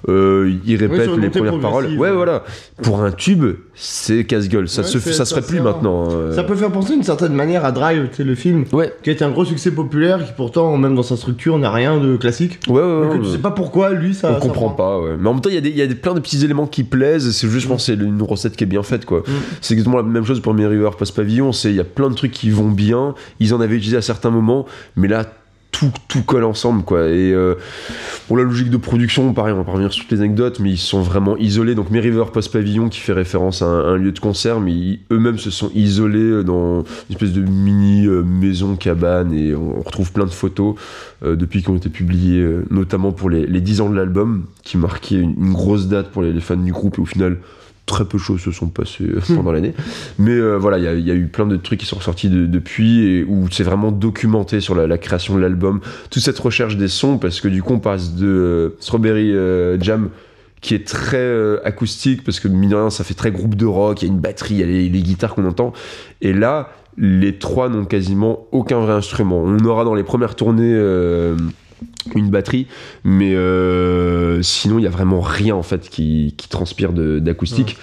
[0.09, 1.87] Euh, il répète les premières paroles.
[1.97, 2.43] Ouais voilà.
[2.81, 3.45] Pour un tube,
[3.75, 4.67] c'est casse-gueule.
[4.67, 6.07] Ça Ouais, se ça se ça ferait plus maintenant.
[6.11, 6.33] euh.
[6.35, 8.91] Ça peut faire penser d'une certaine manière à Drive, le film, Ouais.
[9.03, 11.99] qui a été un gros succès populaire, qui pourtant, même dans sa structure, n'a rien
[11.99, 12.59] de classique.
[12.67, 14.31] Ouais, ouais, que tu sais pas pourquoi, lui, ça.
[14.35, 14.69] on comprend prend.
[14.71, 15.11] pas, ouais.
[15.19, 16.67] Mais en même temps, il y a, des, y a des- plein de petits éléments
[16.67, 17.29] qui plaisent.
[17.31, 19.19] C'est juste, je pense, que c'est une recette qui est bien faite, quoi.
[19.19, 19.23] Mm.
[19.61, 21.51] C'est exactement la même chose pour Mary River Post Pavillon.
[21.51, 23.13] C'est, il y a plein de trucs qui vont bien.
[23.39, 25.25] Ils en avaient utilisé à certains moments, mais là,
[25.71, 27.07] tout, tout colle ensemble, quoi.
[27.07, 27.55] Et euh,
[28.27, 30.71] pour la logique de production, pareil, on va pas revenir sur toutes les anecdotes, mais
[30.71, 31.75] ils sont vraiment isolés.
[31.75, 35.37] Donc, Mary River Post Pavillon, qui fait référence à un, lieu de concert, mais eux-mêmes
[35.37, 40.25] se sont isolés dans une espèce de mini euh, maison cabane, et on, retrouve plein
[40.25, 40.75] de photos
[41.23, 44.45] euh, depuis qu'ils ont été publiés, euh, notamment pour les, les 10 ans de l'album,
[44.63, 47.37] qui marquait une, grosse date pour les fans du groupe, et au final,
[47.85, 49.73] très peu de choses se sont passées euh, pendant l'année.
[50.17, 51.97] Mais euh, voilà, il y a- il y, a eu plein de trucs qui sont
[51.97, 56.23] ressortis de- depuis, et où c'est vraiment documenté sur la, la création de l'album, toute
[56.23, 60.09] cette recherche des sons, parce que du coup, on passe de euh, Strawberry euh, Jam
[60.61, 64.03] qui est très acoustique parce que mine de rien ça fait très groupe de rock,
[64.03, 65.73] il y a une batterie, il y a les, les guitares qu'on entend
[66.21, 69.41] et là les trois n'ont quasiment aucun vrai instrument.
[69.43, 70.71] On aura dans les premières tournées
[72.15, 72.67] une batterie,
[73.03, 77.77] mais euh, sinon il y a vraiment rien en fait qui, qui transpire d'acoustique.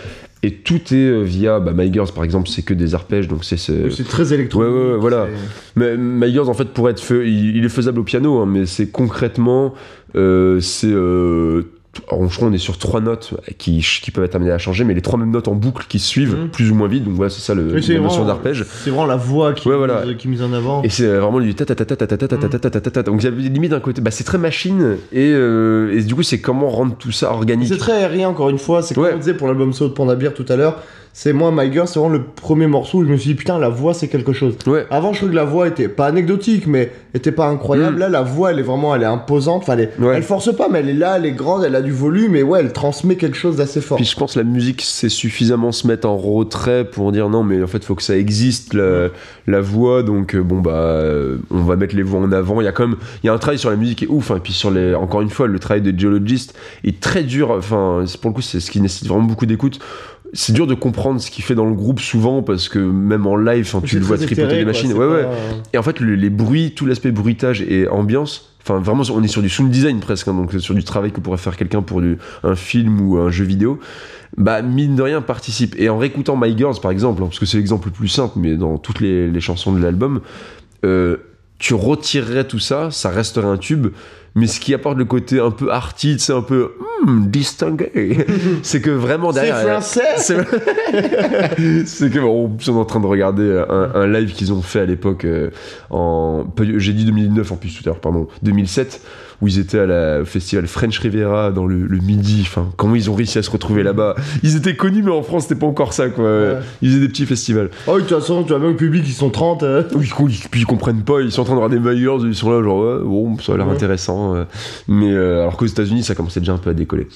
[0.45, 3.45] Et tout est euh, via bah, My Girls par exemple, c'est que des arpèges, donc
[3.45, 4.73] c'est c'est- très électronique.
[4.73, 5.27] Ouais, voilà.
[5.75, 8.47] mais My Girls, en fait, pour être fait, il, il est faisable au piano, hein,
[8.47, 9.75] mais c'est concrètement,
[10.15, 10.93] euh, c'est.
[10.93, 11.63] Euh,
[12.03, 15.03] crois qu'on est sur trois notes qui, qui peuvent être amenées à changer, mais les
[15.03, 16.49] trois mêmes notes en boucle qui suivent Mhm.
[16.51, 17.05] plus ou moins vite.
[17.05, 18.65] Donc voilà, c'est ça le, la notion vraiment- d'arpège.
[18.85, 20.05] C'est vraiment la voix qui, Ouais, voilà.
[20.05, 20.83] mise- qui est mise en avant.
[20.83, 22.81] Et c'est vraiment du ta ta ta ta ta ta ta ta ta ta ta
[22.81, 23.03] ta ta.
[23.03, 26.15] Donc il y a limite d'un côté, bah, c'est très machine et, euh, et du
[26.15, 27.69] coup c'est comment rendre tout ça organique.
[27.69, 28.83] C'est très aérien, encore une fois.
[28.83, 29.13] C'est comme Ouais.
[29.15, 30.83] on disait pour l'album Saut de Panda Beer tout à l'heure.
[31.21, 33.59] C'est moi, My Girl, c'est vraiment le premier morceau où je me suis dit, putain,
[33.59, 34.57] la voix, c'est quelque chose.
[34.69, 34.87] Ouais.
[34.89, 37.97] Avant, je trouvais que la voix était pas anecdotique, mais était pas incroyable.
[37.97, 37.99] Mm.
[37.99, 39.63] Là, la voix, elle est vraiment, elle est imposante.
[39.63, 40.15] Enfin, elle, est- Ouais.
[40.15, 42.45] elle force pas, mais elle est là, elle est grande, elle a du volume, et
[42.45, 43.97] ouais, elle transmet quelque chose d'assez fort.
[43.97, 47.43] Puis je pense que la musique, c'est suffisamment se mettre en retrait pour dire non,
[47.43, 49.09] mais en fait, il faut que ça existe, la,
[49.49, 50.05] la voix.
[50.05, 52.61] Donc, euh, bon, bah, euh, on va mettre les voix en avant.
[52.61, 54.09] Il y a quand même il y a un travail sur la musique qui est
[54.09, 54.31] ouf.
[54.31, 54.37] hein.
[54.37, 56.55] Et puis, sur les, encore une fois, le travail de Geologist
[56.85, 57.51] est très dur.
[57.51, 59.81] Enfin, pour le coup, c'est ce qui nécessite vraiment beaucoup d'écoute.
[60.35, 63.37] C'est dur de comprendre ce qu'il fait dans le groupe souvent parce que même en
[63.37, 64.91] live, tu le vois tripoter quoi, machines.
[64.91, 65.23] c'est Ouais, ouais.
[65.25, 65.31] pas-
[65.73, 69.29] Et en fait, le- les bruits, tout l'aspect bruitage et ambiance, enfin vraiment, on est
[69.29, 72.03] sur du sound design presque, hein, donc sur du travail que pourrait faire quelqu'un pour
[72.03, 73.81] du- un film ou un jeu vidéo.
[74.37, 75.75] Bah, mine de rien, participe.
[75.79, 78.35] Et en réécoutant My Girls, par exemple, hein, parce que c'est l'exemple le plus simple,
[78.39, 80.21] mais dans toutes les, les chansons de l'album,
[80.85, 81.17] euh,
[81.59, 83.89] tu retirerais tout ça, ça resterait un tube.
[84.35, 86.73] Mais ce qui apporte le côté un peu arty, c'est un peu
[87.05, 88.27] hmm, distingué,
[88.63, 89.83] c'est que vraiment C'est derrière.
[89.83, 90.37] français C'est
[91.87, 94.81] c'est que bon, on est en train de regarder un, un live qu'ils ont fait
[94.81, 95.51] à l'époque euh,
[95.91, 96.45] en
[96.77, 99.01] j'ai dit 2009 en plus tout à l'heure pardon 2007
[99.41, 102.95] où ils étaient à la au festival French Riviera dans le, le midi enfin comment
[102.97, 105.67] ils ont réussi à se retrouver là-bas ils étaient connus mais en France c'était pas
[105.67, 106.55] encore ça quoi Ouais.
[106.83, 109.13] ils faisaient des petits festivals Oh, de toute façon, tu as même le public, ils
[109.13, 109.63] sont 30.
[109.63, 109.83] euh.
[109.95, 110.09] oui,
[110.51, 112.63] puis ils comprennent pas, ils sont en train de voir des Myers, ils sont là
[112.63, 113.73] genre ouais, bon, ça a l'air Ouais.
[113.75, 114.35] intéressant.
[114.35, 114.45] euh,
[114.89, 117.07] mais euh, alors qu'aux États-Unis, ça commençait déjà un peu à décoller.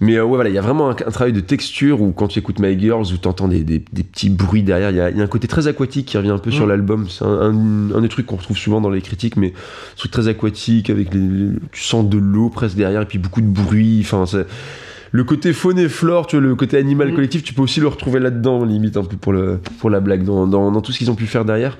[0.00, 2.38] Mais ouais, voilà, il y a vraiment un, un travail de texture où quand tu
[2.38, 5.10] écoutes My Girls, où tu entends des, des- des petits bruits derrière, il y, a,
[5.10, 6.68] il y a un côté très aquatique qui revient un peu sur Mm.
[6.70, 7.06] l'album.
[7.08, 9.52] C'est un, un- un des trucs qu'on retrouve souvent dans les critiques, mais
[9.96, 13.40] truc très aquatique avec les, les- tu sens de l'eau presque derrière et puis beaucoup
[13.40, 14.00] de bruit.
[14.02, 14.24] Enfin,
[15.12, 17.14] le côté faune et flore, tu vois, le côté animal Mm.
[17.14, 20.24] collectif, tu peux aussi le retrouver là-dedans, limite un peu pour, le, pour la blague,
[20.24, 21.78] dans, dans, dans tout ce qu'ils ont pu faire derrière.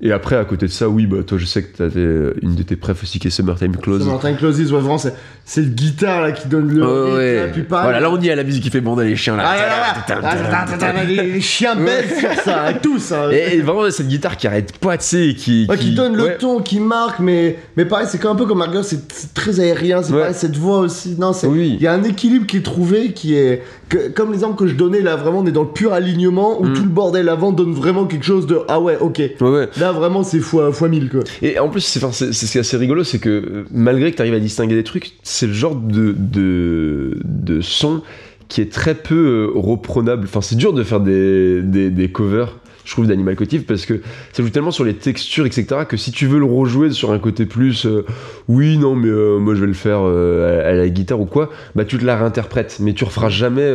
[0.00, 2.54] Et après, à côté de ça, oui, bah toi, je sais que t'avais euh, une
[2.54, 4.06] de tes préf aussi qui est Summertime Close.
[4.06, 5.12] Martin Closes, ouais, vraiment, c'est,
[5.44, 6.82] c'est le guitare là qui donne le.
[6.82, 7.34] Ouais, rythme, ouais.
[7.36, 7.84] là, puis pareil.
[7.86, 9.42] Voilà, là on y est à la musique qui fait bander les chiens là.
[9.44, 13.10] Ah là là là Ah, les, chiens bêtes sur ça, hein, tous.
[13.12, 13.30] hein.
[13.32, 16.24] Et, et vraiment cette guitare qui arrête pas, tu sais, qui, Ouais, qui donne le
[16.24, 16.36] ouais.
[16.38, 20.02] ton, qui marque, mais, mais pareil, c'est un peu comme Margot, c'est c'est très aérien,
[20.04, 20.20] c'est Ouais.
[20.20, 21.16] pareil, cette voix aussi.
[21.18, 21.48] Non, c'est.
[21.48, 21.74] Oui.
[21.76, 23.62] Il y a un équilibre qui est trouvé qui est.
[23.88, 26.66] que- comme l'exemple que je donnais là, vraiment, on est dans le pur alignement où
[26.66, 26.72] Mm.
[26.74, 28.60] tout le bordel avant donne vraiment quelque chose de.
[28.68, 29.18] Ah ouais, ok.
[29.18, 29.68] Ouais, ouais.
[29.78, 31.20] Là, vraiment, c'est fois, fois 1000 quoi.
[31.42, 34.10] Et en plus, c'est, enfin, c'est, ce qui est assez rigolo, c'est que euh, malgré
[34.10, 38.02] que tu arrives à distinguer des trucs, c'est le genre de, de, de son
[38.48, 40.24] qui est très peu euh, reprenable.
[40.26, 44.00] Enfin, c'est dur de faire des, des, des covers, je trouve, d'Animal Collective parce que
[44.32, 47.18] ça joue tellement sur les textures, etc., que si tu veux le rejouer sur un
[47.18, 48.06] côté plus, euh,
[48.48, 51.98] oui, non, mais moi je vais le faire à, la guitare ou quoi, bah tu
[51.98, 53.70] te la réinterprètes, mais tu referas jamais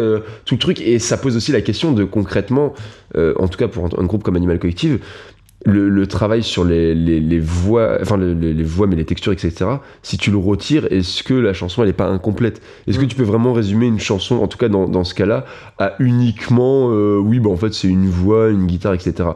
[0.45, 0.81] tout le truc.
[0.81, 2.73] Et ça pose aussi la question de concrètement,
[3.15, 4.99] en tout cas pour un groupe comme Animal Collective,
[5.65, 9.05] le, le travail sur les, les, les voix, enfin le- les, les voix, mais les
[9.05, 9.65] textures, etc.
[10.01, 12.61] Si tu le retires, est-ce que la chanson elle est pas incomplète?
[12.87, 13.07] Est-ce que Mm.
[13.07, 15.45] tu peux vraiment résumer une chanson, en tout cas dans, dans ce cas-là,
[15.79, 19.29] à uniquement, euh, oui, bah en fait c'est une voix, une guitare, etc.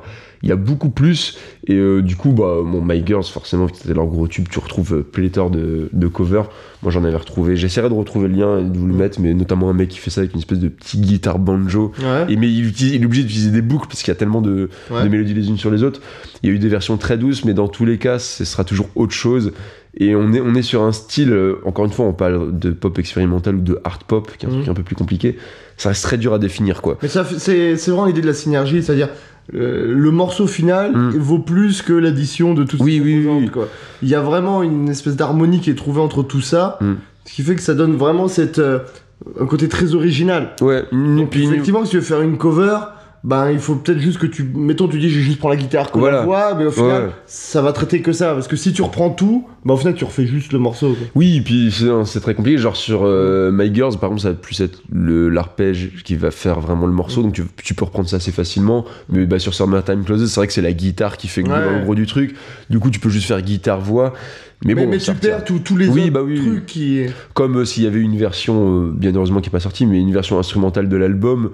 [0.44, 3.94] Il y a beaucoup plus, et euh, du coup, bah, mon My Girls, forcément, c'était
[3.94, 6.50] leur gros tube, tu retrouves euh, pléthore de, de covers.
[6.84, 8.98] Moi j'en avais retrouvé, j'essaierai de retrouver le lien et de vous le Mm.
[8.98, 11.92] mettre, mais notamment un mec qui fait ça avec une espèce de petite guitare banjo.
[12.00, 12.32] Ouais.
[12.32, 14.42] Et mais il, utilise- il est obligé d'utiliser des boucles parce qu'il y a tellement
[14.42, 15.04] de, Ouais.
[15.04, 16.02] de mélodies les unes sur les autres.
[16.44, 18.64] Il y a eu des versions très douces, mais dans tous les cas, ce sera
[18.64, 19.54] toujours autre chose.
[20.00, 22.70] Et on est, on est sur un style, euh, encore une fois, on parle de
[22.70, 25.38] pop expérimental ou de art pop, qui est un truc un peu plus compliqué.
[25.78, 27.00] Ça reste très dur à définir, quoi.
[27.02, 29.10] Mais c'est vraiment l'idée de la synergie, c'est-à-dire
[29.56, 31.18] euh, le morceau final Mm.
[31.18, 33.48] vaut plus que l'addition de toutes Oui, ces oui, oui.
[33.50, 33.68] quoi.
[34.02, 36.94] Il y a vraiment une espèce d'harmonie qui est trouvée entre tout ça, Mm.
[37.26, 38.80] ce qui fait que ça donne vraiment cette, euh,
[39.40, 40.50] un côté très original.
[40.62, 42.78] Ouais, Donc, puis effectivement, si tu veux faire une cover,
[43.28, 44.50] ben il faut peut-être juste que tu.
[44.56, 46.20] Mettons, tu dis, je juste prendre la guitare comme Voilà.
[46.20, 47.12] la voix, mais au final, Ouais.
[47.26, 48.34] ça va traiter que ça.
[48.34, 50.94] Parce que si tu reprends tout, ben au final, tu refais juste le morceau.
[50.94, 51.08] quoi.
[51.14, 51.74] Oui, puis
[52.06, 52.58] c'est très compliqué.
[52.58, 56.32] Genre sur euh, My Girls, par exemple, ça va plus être le- l'arpège qui va
[56.32, 58.86] faire vraiment le morceau, donc tu, tu peux reprendre ça assez facilement.
[59.10, 61.80] Mais bah, sur Summertime Closes, c'est vrai que c'est la guitare qui fait le, Ouais.
[61.80, 62.34] le gros du truc.
[62.70, 64.14] Du coup, tu peux juste faire guitare-voix.
[64.64, 67.02] Mais, Mais, bon, mais tu perds tous- les Oui, autres bah oui, trucs qui.
[67.34, 70.00] Comme euh, s'il y avait une version, euh, bien heureusement qui est pas sortie, mais
[70.00, 71.52] une version instrumentale de l'album.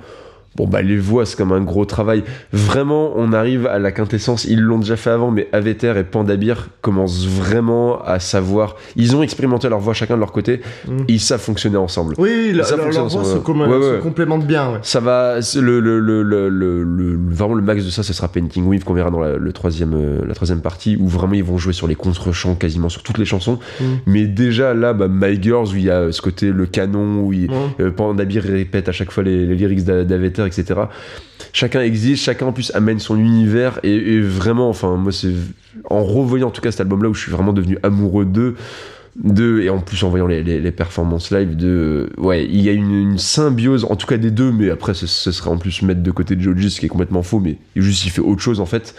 [0.56, 2.24] Bon bah les voix c'est comme un gros travail.
[2.52, 4.46] Vraiment on arrive à la quintessence.
[4.46, 8.76] Ils l'ont déjà fait avant, mais Aveter et Pandabir commencent vraiment à savoir.
[8.96, 10.62] Ils ont expérimenté leur voix chacun de leur côté.
[10.88, 10.98] Mm.
[11.08, 12.14] Et ils savent fonctionner ensemble.
[12.18, 13.82] Oui, la- leur, voix se, com- ouais, ouais.
[13.98, 14.80] se complémente bien.
[14.84, 18.28] Ça va, le, le, le, le, le- le- vraiment le max de ça, ce sera
[18.28, 21.44] Painting With qu'on verra dans la, le troisième, euh, la troisième partie où vraiment ils
[21.44, 23.60] vont jouer sur les contre-chants quasiment sur toutes les chansons.
[23.82, 23.84] Mm.
[24.06, 27.34] Mais déjà là, bah, My Girls où il y a ce côté le canon où
[27.34, 27.58] il, Ouais.
[27.82, 30.04] euh, Pandabir répète à chaque fois les, les lyrics d'A-
[30.48, 30.82] etc.
[31.52, 35.34] Chacun existe, chacun en plus amène son univers et, et vraiment, enfin moi c'est
[35.90, 38.56] en revoyant en tout cas cet album-là où je suis vraiment devenu amoureux d'eux.
[39.16, 42.70] De, et en plus en voyant les, les, les performances live de ouais il y
[42.70, 45.58] a une, une symbiose en tout cas des deux mais après ce, ce serait en
[45.60, 48.42] plus mettre de côté Joji ce qui est complètement faux mais juste il fait autre
[48.42, 48.96] chose en fait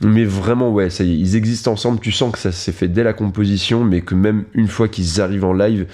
[0.00, 2.88] mais vraiment ouais ça y est ils existent ensemble tu sens que ça s'est fait
[2.88, 5.84] dès la composition mais que même une fois qu'ils arrivent en live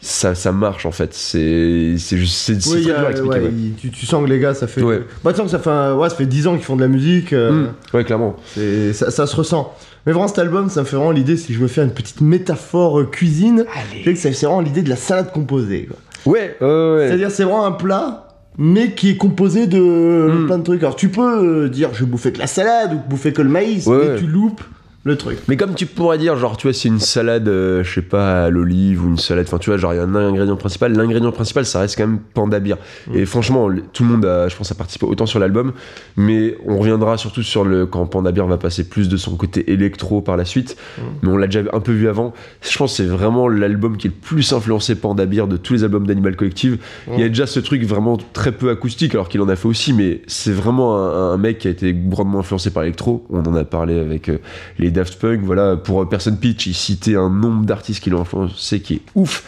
[0.00, 3.44] ça, ça marche en fait c'est c'est juste c'est c'est Oui, dur à expliquer ouais,
[3.44, 3.50] ouais.
[3.56, 4.82] il- tu, tu sens que les gars, ça fait.
[4.82, 5.00] Ouais.
[5.24, 6.82] Bah, tu sens que ça fait, un- ouais, ça fait 10 ans qu'ils font de
[6.82, 7.32] la musique.
[7.32, 7.96] euh, Mm.
[7.96, 9.74] ouais clairement c'est- ça, ça se ressent.
[10.04, 12.20] Mais vraiment, cet album, ça me fait vraiment l'idée, si je me fais une petite
[12.20, 13.64] métaphore euh, cuisine,
[14.04, 15.88] sais que ça- c'est vraiment l'idée de la salade composée.
[15.90, 16.32] quoi.
[16.32, 17.06] ouais ouais, ouais.
[17.08, 18.28] C'est-à-dire, c'est vraiment un plat,
[18.58, 20.46] mais qui est composé de Mm.
[20.46, 20.82] plein de trucs.
[20.82, 23.48] Alors, tu peux euh, dire, je vais bouffer que la salade ou bouffer que le
[23.48, 24.18] maïs, Ouais, mais ouais.
[24.18, 24.60] tu loupes
[25.06, 25.38] le truc.
[25.48, 28.44] Mais comme tu pourrais dire, genre, tu vois, c'est une salade, euh, je sais pas,
[28.44, 30.92] à l'olive ou une salade, enfin, tu vois, genre, il y a un ingrédient principal.
[30.92, 32.74] L'ingrédient principal, ça reste quand même Panda Beer.
[33.06, 33.14] Mm.
[33.16, 35.72] Et franchement, le- tout le monde a, je pense, a participé autant sur l'album,
[36.16, 39.72] mais on reviendra surtout sur le, quand Panda Beer va passer plus de son côté
[39.72, 40.76] électro par la suite.
[40.98, 41.02] Mm.
[41.22, 42.34] Mais on l'a déjà un peu vu avant.
[42.60, 45.72] Je pense que c'est vraiment l'album qui est le plus influencé Panda Beer de tous
[45.74, 46.78] les albums d'Animal Collective.
[47.12, 49.68] Il y a déjà ce truc vraiment très peu acoustique, alors qu'il en a fait
[49.68, 53.24] aussi, mais c'est vraiment un, un mec qui a été grandement influencé par l'électro.
[53.30, 54.38] On en a parlé avec euh,
[54.78, 55.40] les Daft Punk.
[55.42, 59.02] Voilà, pour euh, Person Pitch, il citait un nombre d'artistes qui l'ont influencé qui est
[59.14, 59.44] ouf,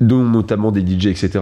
[0.00, 1.40] dont notamment des DJ, etc.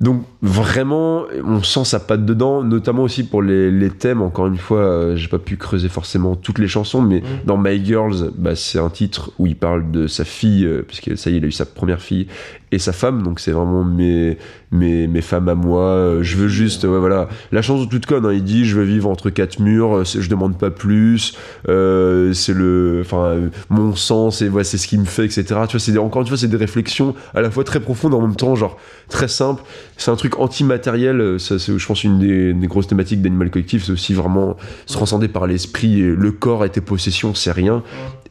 [0.00, 4.22] Donc vraiment, on sent sa patte dedans, notamment aussi pour les, les thèmes.
[4.22, 7.84] Encore une fois, euh, j'ai pas pu creuser forcément toutes les chansons, mais dans My
[7.84, 11.34] Girls, bah, c'est un titre où il parle de sa fille, euh, puisque ça y
[11.34, 12.28] est, il a eu sa première fille
[12.70, 14.36] et sa femme, donc c'est vraiment mes,
[14.70, 15.82] mes, mes femmes à moi.
[15.84, 17.28] euh, je veux juste, ouais, voilà.
[17.50, 20.20] La chanson toute conne, hein, il dit je veux vivre entre quatre murs, euh, c'est-
[20.20, 21.32] je demande pas plus,
[21.66, 23.36] c'est le, enfin,
[23.70, 25.42] mon sens et ouais, c'est ce qui me fait, etc.
[25.66, 28.14] Tu vois, c'est des- encore une fois, c'est des réflexions à la fois très profondes
[28.14, 28.76] en même temps, genre
[29.08, 29.62] très simple.
[29.98, 33.84] C'est un truc anti-matériel, euh, ça, c'est, je pense, une des, grosses thématiques d'Animal Collective,
[33.84, 37.82] c'est aussi vraiment se transcender par l'esprit, le corps et tes possessions, c'est rien.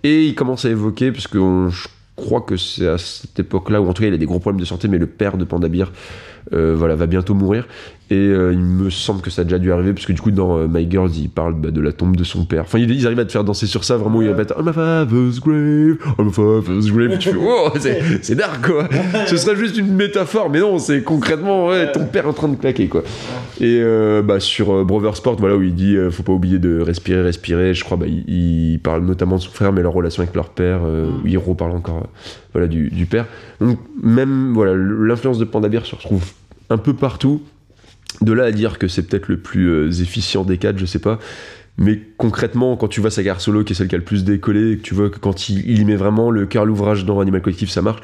[0.03, 3.87] Et il commence à évoquer, parce que je crois que c'est à cette époque-là, où
[3.89, 5.67] en tout cas il a des gros problèmes de santé, mais le père de Panda
[5.67, 5.91] Beer,
[6.53, 7.67] euh, voilà, va bientôt mourir.
[8.09, 10.31] Et euh, il me semble que ça a déjà dû arriver, parce que du coup,
[10.31, 12.61] dans euh, My Girls, il parle bah, de la tombe de son père.
[12.61, 14.71] Enfin, ils, ils arrivent à te faire danser sur ça, vraiment, ils répètent Oh, my
[14.71, 17.17] father's grave, oh, my father's grave.
[17.17, 17.69] Tu fais Oh,
[18.21, 18.87] c'est, dark, quoi.
[19.25, 22.55] Ce serait juste une métaphore, mais non, c'est concrètement, ouais, ton père en train de
[22.55, 23.03] claquer, quoi.
[23.59, 27.21] Et euh, bah, sur Brother Sport, voilà, où il dit Faut pas oublier de respirer,
[27.21, 27.73] respirer.
[27.73, 28.23] Je crois, bah, il,
[28.73, 31.71] il parle notamment de son frère, mais leur relation avec leur père, où il reparle
[31.71, 32.07] encore
[32.53, 33.25] voilà, du, du père.
[33.59, 36.23] Donc, même, voilà, l'influence de Panda Bear se retrouve
[36.69, 37.41] un peu partout.
[38.21, 40.99] De là à dire que c'est peut-être le plus euh, efficient des quatre, je sais
[40.99, 41.19] pas.
[41.79, 44.23] Mais concrètement, quand tu vois sa gare solo, qui est celle qui a le plus
[44.23, 47.05] décollé, et que tu vois que quand il, il y met vraiment le cœur l'ouvrage
[47.05, 48.01] dans Animal Collective, ça marche,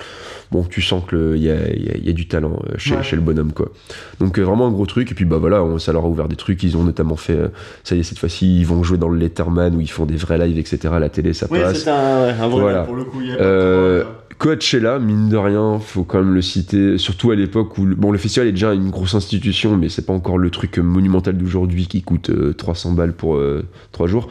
[0.51, 3.01] bon, tu sens qu'il y y y a du talent euh, chez, Ouais.
[3.01, 3.71] chez le bonhomme, quoi.
[4.19, 6.28] Donc euh, vraiment un gros truc, et puis bah voilà, on- ça leur a ouvert
[6.28, 7.47] des trucs, ils ont notamment fait, euh,
[7.84, 10.17] ça y est, cette fois-ci, ils vont jouer dans le Letterman, où ils font des
[10.17, 10.93] vrais lives, etc.
[10.93, 11.84] à la télé, ça Oui, passe.
[11.84, 12.84] c'est un, un vrai Voilà.
[12.84, 13.21] pour le coup.
[13.21, 16.97] il y a Euh, pas de- Coachella, mine de rien, faut quand même le citer,
[16.97, 20.05] surtout à l'époque où le, bon, le festival est déjà une grosse institution, mais c'est
[20.05, 23.36] pas encore le truc monumental d'aujourd'hui qui coûte euh, 300 balles pour
[23.91, 24.28] 3 jours.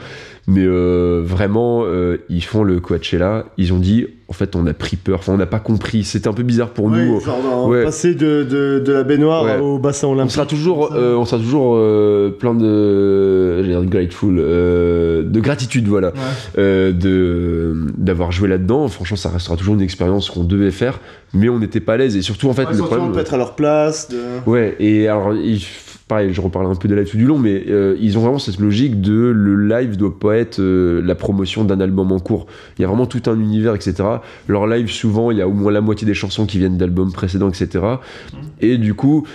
[0.48, 4.72] Mais euh, vraiment, euh, ils font le Coachella, ils ont dit, en fait, on a
[4.74, 7.20] pris peur, enfin, on n'a pas compris, c'était un peu bizarre pour nous.
[7.20, 7.84] genre ouais.
[7.84, 9.60] passer de, de, de la baignoire Ouais.
[9.60, 10.32] au bassin On olympique.
[10.32, 10.96] sera toujours, ça.
[10.96, 16.14] euh, on sera toujours euh, plein de, j'allais dire grateful, euh, de gratitude, voilà, Ouais.
[16.58, 18.88] euh, de d'avoir joué là-dedans.
[18.88, 20.98] Franchement, ça restera toujours une expérience qu'on devait faire,
[21.34, 23.14] mais on n'était pas à l'aise et surtout en fait Ouais, le surtout, on problème.
[23.14, 24.08] peut être à leur place.
[24.08, 24.16] De...
[24.50, 25.62] Ouais, et alors, il-
[26.08, 28.38] pareil, je reparle un peu de live tout du long, mais euh, ils ont vraiment
[28.38, 32.46] cette logique de le live doit pas être euh, la promotion d'un album en cours.
[32.78, 33.94] Il y a vraiment tout un univers, etc.
[34.48, 37.12] Leur live, souvent, il y a au moins la moitié des chansons qui viennent d'albums
[37.12, 37.84] précédents, etc.
[38.60, 39.26] Et du coup,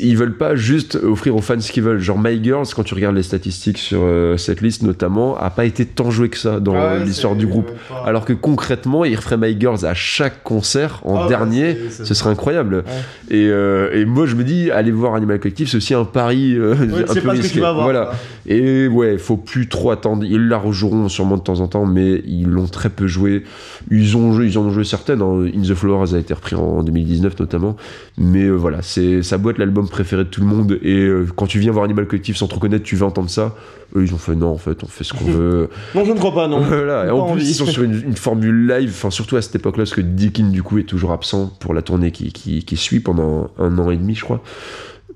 [0.00, 1.98] ils veulent pas juste offrir aux fans ce qu'ils veulent.
[1.98, 5.64] Genre My Girls, quand tu regardes les statistiques sur euh, cette liste notamment, a pas
[5.64, 7.70] été tant joué que ça dans Ah ouais, l'histoire du groupe.
[7.88, 11.76] pas- Alors que concrètement, ils referaient My Girls à chaque concert en Ah dernier.
[11.90, 12.84] Ce serait incroyable.
[13.30, 16.54] Et, euh, et moi, je me dis, aller voir Animal Collective, c'est aussi un pari
[16.54, 17.58] euh, Ouais, un peu risqué.
[17.58, 17.82] avoir.
[17.82, 18.12] voilà.
[18.46, 20.24] Et ouais, faut plus trop attendre.
[20.24, 23.42] Ils la rejoueront sûrement de temps en temps, mais ils l'ont très peu joué.
[23.90, 25.20] Ils ont joué, ils en ont joué certaines.
[25.20, 25.46] hein.
[25.54, 27.76] In the Flowers a été repris en 2019 notamment.
[28.16, 30.78] Mais euh, voilà, c'est ça doit être l'album préféré de tout le monde.
[30.82, 33.54] Et euh, quand tu viens voir Animal Collective sans trop connaître, tu vas entendre ça.
[33.96, 35.70] Eux, ils ont fait non, en fait, on fait ce qu'on veut.
[35.94, 36.60] Non, je ne crois pas, non.
[36.60, 37.48] Voilà, et en plus, envie.
[37.48, 40.50] ils sont sur une, une formule live, enfin surtout à cette époque-là, parce que Dickin,
[40.50, 43.90] du coup, est toujours absent pour la tournée qui, qui, qui suit pendant un an
[43.90, 44.42] et demi, je crois.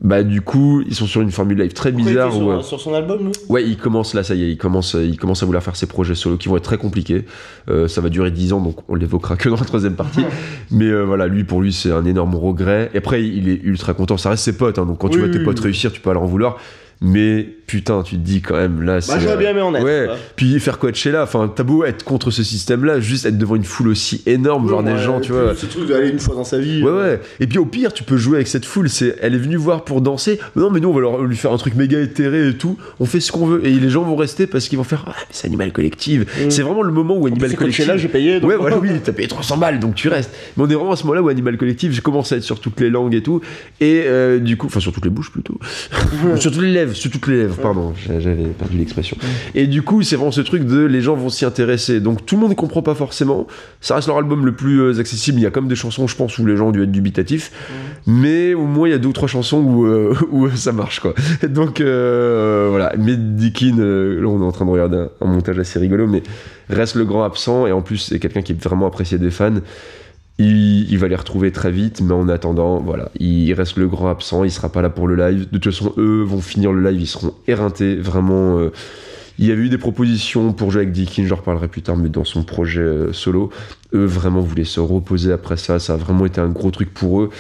[0.03, 2.33] Bah, du coup, ils sont sur une formule live très Pourquoi il bizarre.
[2.33, 4.57] sur, où, euh, sur son album, lui Ouais, il commence là, ça y est, il
[4.59, 7.25] commence, il commence à vouloir faire ses projets solo qui vont être très compliqués.
[7.71, 10.25] Euh, ça va durer 10 ans, donc on l'évoquera que dans la troisième partie.
[10.73, 12.91] Mais euh, voilà, lui, pour lui, c'est un énorme regret.
[12.95, 14.17] Et après, il est ultra content.
[14.17, 15.65] Ça reste ses potes, hein, donc quand tu Oui, vois tes potes oui.
[15.67, 16.59] réussir, tu peux pas leur en vouloir.
[17.05, 19.83] Mais putain, tu te dis quand même là, Bah, j'aurais bien aimé en être.
[19.83, 20.17] Ouais, quoi.
[20.37, 23.89] puis faire Coachella, enfin, t'as beau être contre ce système-là, juste être devant une foule
[23.89, 25.55] aussi énorme, genre des gens, tu vois.
[25.57, 26.81] Ce truc d'aller une fois dans sa vie.
[26.83, 27.21] Ouais, euh, ouais.
[27.41, 28.89] Et puis au pire, tu peux jouer avec cette foule.
[28.89, 30.39] C'est, elle est venue voir pour danser.
[30.55, 32.77] Mais non, mais nous, on va leur, lui faire un truc méga éthéré et tout.
[33.01, 33.67] On fait ce qu'on veut.
[33.67, 36.27] Et les gens vont rester parce qu'ils vont faire Ah, c'est Animal Collective.
[36.47, 36.51] Mm.
[36.51, 37.85] C'est vraiment le moment où Animal C'est Collective.
[37.87, 38.39] Coachella, j'ai payé.
[38.39, 40.31] donc- Ouais, voilà, oui, t'as payé 300 balles, donc tu restes.
[40.57, 42.61] Mais on est vraiment à ce moment-là où Animal Collective, je commence à être sur
[42.61, 43.41] toutes les langues et tout.
[43.81, 45.59] Et euh, du coup, enfin, sur toutes les bouches plutôt.
[46.37, 46.92] sur toutes les lèvres.
[46.93, 49.17] Lèvres, sur toutes les lèvres, pardon, j'a- j'avais perdu l'expression.
[49.55, 52.01] Et du coup, c'est vraiment ce truc de les gens vont s'y intéresser.
[52.01, 53.47] Donc tout le monde ne comprend pas forcément.
[53.81, 55.39] Ça reste leur album le plus euh, accessible.
[55.39, 57.51] Il y a comme des chansons, je pense, où les gens ont dû être dubitatifs.
[58.07, 61.01] Mais au moins, il y a deux ou trois chansons où, euh, où ça marche,
[61.01, 61.15] quoi.
[61.49, 62.93] Donc euh, voilà.
[62.99, 66.07] Mais Dickin, euh, là, on est en train de regarder un, un montage assez rigolo,
[66.07, 66.23] mais
[66.69, 67.67] reste le grand absent.
[67.67, 69.55] Et en plus, c'est quelqu'un qui est vraiment apprécié des fans.
[70.39, 74.09] Il, il va les retrouver très vite, mais en attendant, voilà, il reste le grand
[74.09, 75.41] absent, il sera pas là pour le live.
[75.51, 78.59] De toute façon, eux vont finir le live, ils seront éreintés, vraiment.
[78.59, 78.73] euh,
[79.39, 82.09] il y avait eu des propositions pour jouer avec Dickin, j'en reparlerai plus tard, mais
[82.11, 83.51] dans son projet euh, solo,
[83.95, 87.23] eux vraiment voulaient se reposer après ça, ça a vraiment été un gros truc pour
[87.23, 87.31] eux.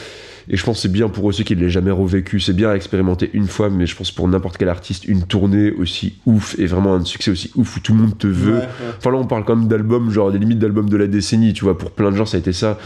[0.48, 2.40] Et je pense que c'est bien pour eux aussi qu'ils ne l'aient jamais revécu.
[2.40, 5.70] C'est bien à expérimenter une fois, mais je pense pour n'importe quel artiste, une tournée
[5.72, 8.52] aussi ouf et vraiment un succès aussi ouf où tout le monde te veut.
[8.54, 8.66] Ouais, ouais.
[8.98, 11.64] Enfin là, on parle quand même d'albums, genre des limites d'albums de la décennie, tu
[11.64, 11.76] vois.
[11.78, 12.78] Pour plein de gens, ça a été ça.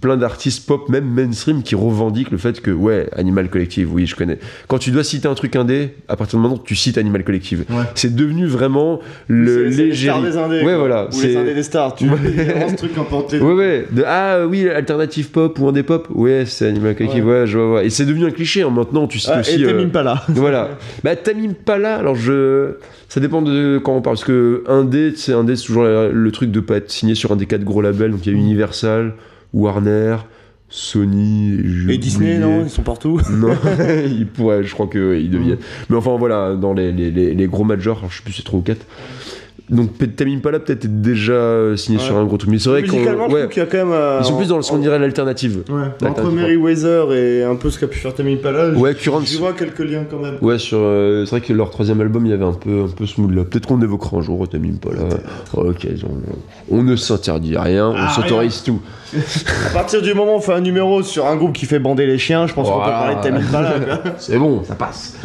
[0.00, 4.16] Plein d'artistes pop, même mainstream, qui revendiquent le fait que, ouais, Animal Collective, oui, je
[4.16, 4.38] connais.
[4.66, 7.24] Quand tu dois citer un truc indé, à partir du moment où tu cites Animal
[7.24, 7.84] Collective, Ouais.
[7.94, 10.62] c'est devenu vraiment le c'est les stars des indés.
[10.62, 11.08] Ouais, voilà.
[11.14, 11.94] Ou les indés des stars.
[11.94, 12.18] Tu vois,
[12.68, 13.38] ce truc emporté.
[13.40, 13.86] Ouais, ouais.
[13.90, 16.08] De, ah oui, alternative pop ou indé pop.
[16.14, 17.84] Ouais, c'est Animal Je vois.
[17.84, 18.62] Et c'est devenu un cliché.
[18.62, 19.62] hein, Maintenant, tu cites Ah, aussi.
[19.62, 20.22] et euh, là.
[20.28, 20.70] voilà.
[21.04, 21.96] Bah, Tamim pas là.
[21.96, 22.72] Alors, je.
[23.08, 24.16] Ça dépend de quand on parle.
[24.16, 27.36] Parce que Indé, c'est Indé, c'est toujours le truc de pas être signé sur un
[27.36, 28.10] des quatre gros labels.
[28.12, 29.14] Donc, il y a Universal,
[29.54, 30.16] Warner,
[30.68, 31.58] Sony.
[31.88, 32.38] Et Disney, oublié.
[32.38, 33.20] non Ils sont partout.
[33.30, 33.48] Non,
[34.06, 35.56] il pourrait, je crois qu'ils deviennent.
[35.56, 35.86] Mm.
[35.90, 38.38] Mais enfin, voilà, dans les, les, les, les gros majors, alors, je sais plus si
[38.38, 38.78] c'est 3 ou 4.
[39.70, 42.04] Donc, Tamim Pala peut-être est déjà euh, signé Ouais.
[42.04, 42.50] sur un gros truc.
[42.50, 42.96] Mais c'est vrai qu'on.
[42.96, 43.92] Ouais, y a quand même.
[43.92, 45.62] euh, ils sont plus dans ce qu'on dirait l'alternative.
[45.68, 46.30] Ouais, entre.
[46.30, 50.04] Meriwether et un peu ce qu'a pu faire Tammy Impala, Ouais, je- vois quelques liens
[50.10, 50.36] quand même.
[50.40, 52.88] Ouais, sur, euh, c'est vrai que leur troisième album, il y avait un peu, un
[52.88, 53.44] peu ce mood-là.
[53.44, 55.00] Peut-être qu'on évoquera un jour, Tamim Pala.
[55.54, 55.86] Ok,
[56.70, 58.80] on, on ne s'interdit rien, on Ah, s'autorise tout.
[59.66, 62.06] À partir du moment où on fait un numéro sur un groupe qui fait bander
[62.06, 63.70] les chiens, je pense qu'on peut parler de Tammy Impala.
[63.80, 64.12] quoi.
[64.18, 65.16] C'est bon, ça passe.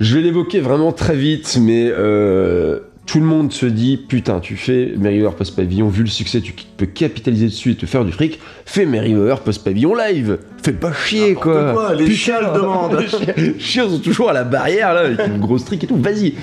[0.00, 4.54] Je vais l'évoquer vraiment très vite, mais euh, tout le monde se dit putain, tu
[4.56, 8.12] fais Merriweather Post Pavillon, vu le succès, tu peux capitaliser dessus et te faire du
[8.12, 8.38] fric.
[8.66, 10.38] Fais Merriweather Post Pavillon live.
[10.62, 11.72] Fais pas chier quoi.
[11.72, 12.98] quoi, les chiens le demandent.
[13.00, 15.86] Les chiens- les chiens sont toujours à la barrière là, avec une grosse trick et
[15.86, 15.96] tout.
[15.96, 16.34] Vas-y.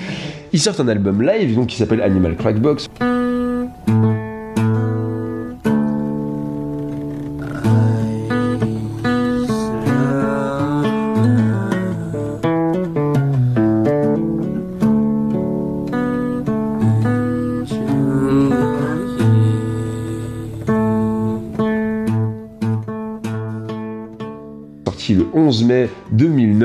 [0.53, 2.87] Ils sortent un album live donc qui s'appelle Animal Crackbox.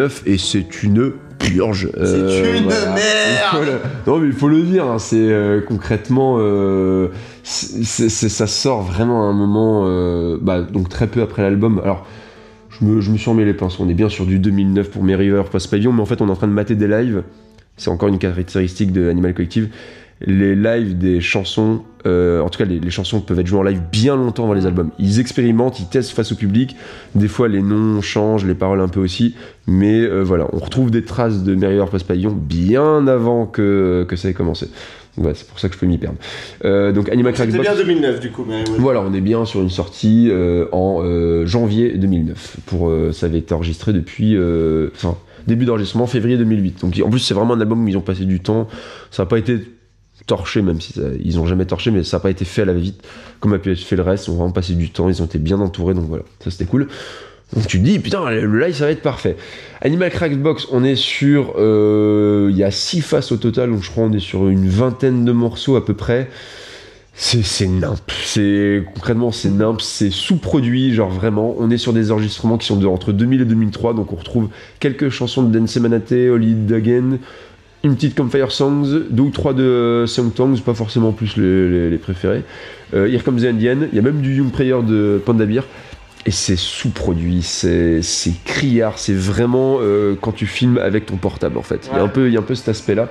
[0.00, 1.90] 2009 et c'est une purge.
[1.94, 3.80] C'est une merde.
[4.06, 7.08] Non mais il faut le dire, hein, c'est euh, concrètement, euh,
[7.42, 11.80] ça sort vraiment à un moment, euh, bah, donc très peu après l'album.
[11.82, 12.06] Alors
[12.70, 15.02] je me, je me suis remis les pinceaux, on est bien sur du 2009 pour
[15.02, 17.22] Merriweather Post Pavillon, mais en fait on est en train de mater des lives,
[17.76, 19.70] c'est encore une caractéristique de Animal Collective.
[20.26, 23.62] Les lives des chansons, euh, en tout cas les, les chansons peuvent être jouées en
[23.62, 24.90] live bien longtemps avant les albums.
[24.98, 26.76] Ils expérimentent, ils testent face au public.
[27.14, 29.34] Des fois les noms changent, les paroles un peu aussi.
[29.66, 34.16] Mais euh, voilà, on retrouve des traces de Merriweather Post Pavillon bien avant que, que
[34.16, 34.68] ça ait commencé.
[35.16, 36.18] Ouais, c'est pour ça que je peux m'y perdre.
[36.64, 38.72] Euh, donc Animal C'était bien 2009 du coup, Meriwether.
[38.78, 42.58] Voilà, on est bien sur une sortie euh, en euh, janvier 2009.
[42.66, 44.36] Pour, euh, ça avait été enregistré depuis.
[44.36, 45.16] euh, Enfin,
[45.46, 46.82] début d'enregistrement février 2008.
[46.82, 48.68] Donc en plus, c'est vraiment un album où ils ont passé du temps.
[49.10, 49.58] Ça n'a pas été
[50.26, 52.66] torché, même si ça- ils ont jamais torché, mais ça n'a pas été fait à
[52.66, 53.02] la vite
[53.40, 54.26] comme a pu être fait le reste.
[54.26, 56.66] Ils ont vraiment passé du temps, ils ont été bien entourés, donc voilà, ça c'était
[56.66, 56.88] cool.
[57.54, 59.36] Donc tu te dis, putain, le live ça va être parfait.
[59.80, 61.54] Animal Crackbox, on est sur.
[61.58, 64.68] euh, Il y a 6 faces au total, donc je crois on est sur une
[64.68, 66.28] vingtaine de morceaux à peu près.
[67.12, 67.98] C'est c'est nimp.
[68.24, 71.56] C'est concrètement c'est nimp, c'est sous-produit, genre vraiment.
[71.58, 74.48] On est sur des enregistrements qui sont de entre 2000 et 2003, donc on retrouve
[74.78, 77.18] quelques chansons de Dance Manate, Holly Dagen,
[77.82, 81.90] une petite Campfire Songs, deux ou trois de Song Tongues, pas forcément plus les, les-
[81.90, 82.44] les préférés.
[82.94, 85.62] Euh, Here Comes the Indian, il y a même du Young Prayer de Panda Beer.
[86.26, 88.02] Et c'est sous-produit, c'est
[88.44, 91.88] criard, c'est vraiment euh, quand tu filmes avec ton portable en fait.
[91.90, 92.04] Il y a Ouais.
[92.04, 93.08] un peu, il y a un peu cet aspect-là.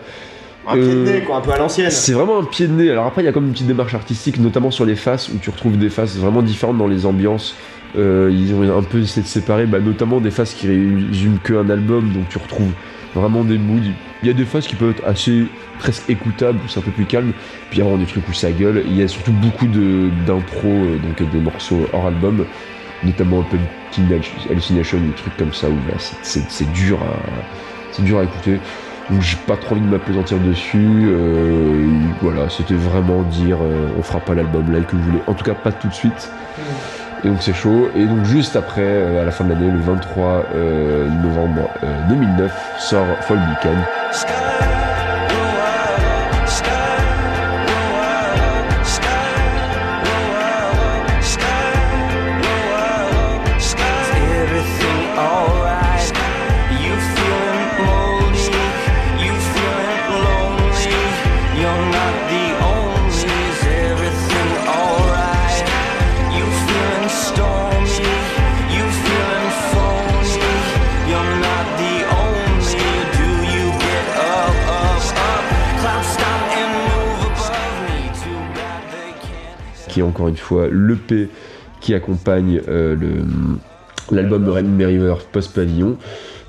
[0.67, 1.89] Un pied de Euh, nez, quoi, un peu à l'ancienne.
[1.89, 2.91] C'est vraiment un pied de nez.
[2.91, 5.39] Alors après, il y a comme une petite démarche artistique, notamment sur les faces, où
[5.41, 7.55] tu retrouves des faces vraiment différentes dans les ambiances.
[7.97, 11.67] Euh, ils ont un peu essayé de séparer, bah, notamment des faces qui résument qu'un
[11.71, 12.69] album, donc tu retrouves
[13.15, 13.93] vraiment des moods.
[14.21, 15.45] Il y a des faces qui peuvent être assez
[15.79, 17.31] presque écoutables, c'est un peu plus calme,
[17.69, 18.83] puis il des trucs où ça gueule.
[18.85, 19.67] Il y a surtout beaucoup
[20.27, 22.45] d'impro, euh, donc des morceaux hors album,
[23.03, 23.57] notamment un peu
[24.49, 26.43] Hallucination, des trucs comme ça, où là, c'est-
[26.73, 28.59] dur à dur à écouter.
[29.09, 31.07] Donc j'ai pas trop envie de m'appesantir dessus.
[31.07, 31.87] euh,
[32.21, 35.23] voilà, c'était vraiment dire euh, on fera pas l'album live que vous voulez.
[35.27, 36.29] En tout cas, pas tout de suite.
[37.23, 37.89] Et donc c'est chaud.
[37.95, 42.07] Et donc juste après, euh, à la fin de l'année, le 23 euh, novembre euh,
[42.09, 44.78] 2009, sort Fall Beacon.
[80.01, 81.29] Encore une fois l'EP
[81.81, 82.95] qui accompagne euh,
[84.11, 85.97] l'album River Post Pavillon.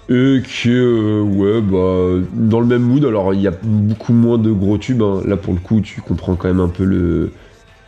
[0.09, 3.05] Et qui est, euh, bah, dans le même mood.
[3.05, 5.03] Alors, il y a beaucoup moins de gros tubes.
[5.03, 5.21] hein.
[5.25, 7.31] Là, pour le coup, tu comprends quand même un peu le,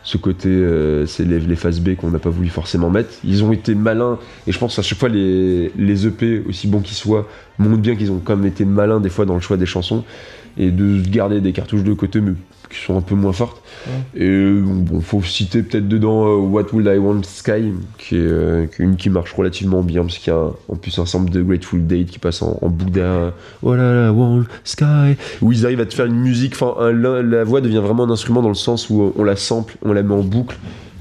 [0.04, 3.10] ce côté, euh, c'est les, les phases B qu'on n'a pas voulu forcément mettre.
[3.24, 4.18] Ils ont été malins.
[4.46, 7.26] Et je pense à chaque fois, les, les EP, aussi bons qu'ils soient,
[7.58, 10.04] montrent bien qu'ils ont quand même été malins des fois dans le choix des chansons.
[10.58, 12.32] Et de garder des cartouches de côté, mais
[12.70, 13.62] qui sont un peu moins fortes.
[14.14, 18.20] Et euh, bon, faut citer peut-être dedans euh, What Would I Want Sky, qui est,
[18.20, 20.98] euh, qui est une qui marche relativement bien, parce qu'il y a un- en plus
[20.98, 23.02] un sample de Grateful Date qui passe en, en boucle.
[23.62, 25.16] Oh là là, Want Sky.
[25.42, 28.10] Où ils arrivent à te faire une musique, enfin, la, la voix devient vraiment un
[28.10, 30.56] instrument dans le sens où on la sample, on la met en boucle.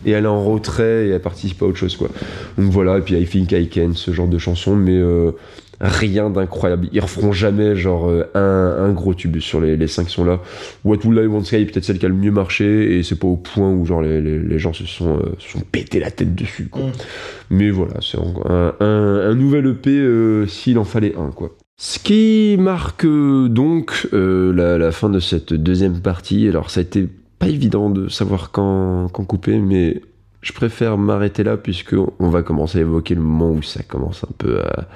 [0.05, 2.09] Et elle est en retrait et elle participe à autre chose quoi.
[2.57, 5.31] Donc voilà, et puis I Think I Can, ce genre de chanson, mais euh,
[5.81, 6.87] rien d'incroyable.
[6.93, 10.23] Ils referont jamais genre euh, un, un gros tube sur les, les cinq qui sont
[10.23, 10.39] là.
[10.85, 13.17] What Would I Want Sky est peut-être celle qui a le mieux marché et c'est
[13.19, 15.99] pas au point où genre les, les- les gens se sont, euh, se sont pété
[15.99, 16.83] la tête dessus quoi.
[16.83, 16.91] Mm.
[17.49, 21.49] Mais voilà, c'est un, un- un nouvel EP euh, s'il en fallait un quoi.
[21.77, 26.47] Ce qui marque euh, donc euh, la, la fin de cette deuxième partie.
[26.47, 27.07] Alors ça a été
[27.39, 29.99] pas évident de savoir quand, quand couper, mais
[30.41, 34.23] je préfère m'arrêter là puisque on va commencer à évoquer le moment où ça commence
[34.23, 34.87] un peu à,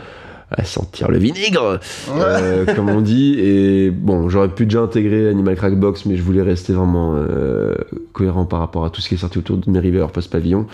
[0.58, 1.80] à sentir le vinaigre,
[2.10, 3.36] euh, comme on dit.
[3.39, 7.76] Et bon, j'aurais pu déjà intégrer Animal Crackbox, mais je voulais rester vraiment euh,
[8.14, 10.66] cohérent par rapport à tout ce qui est sorti autour de mes River Post Pavillon.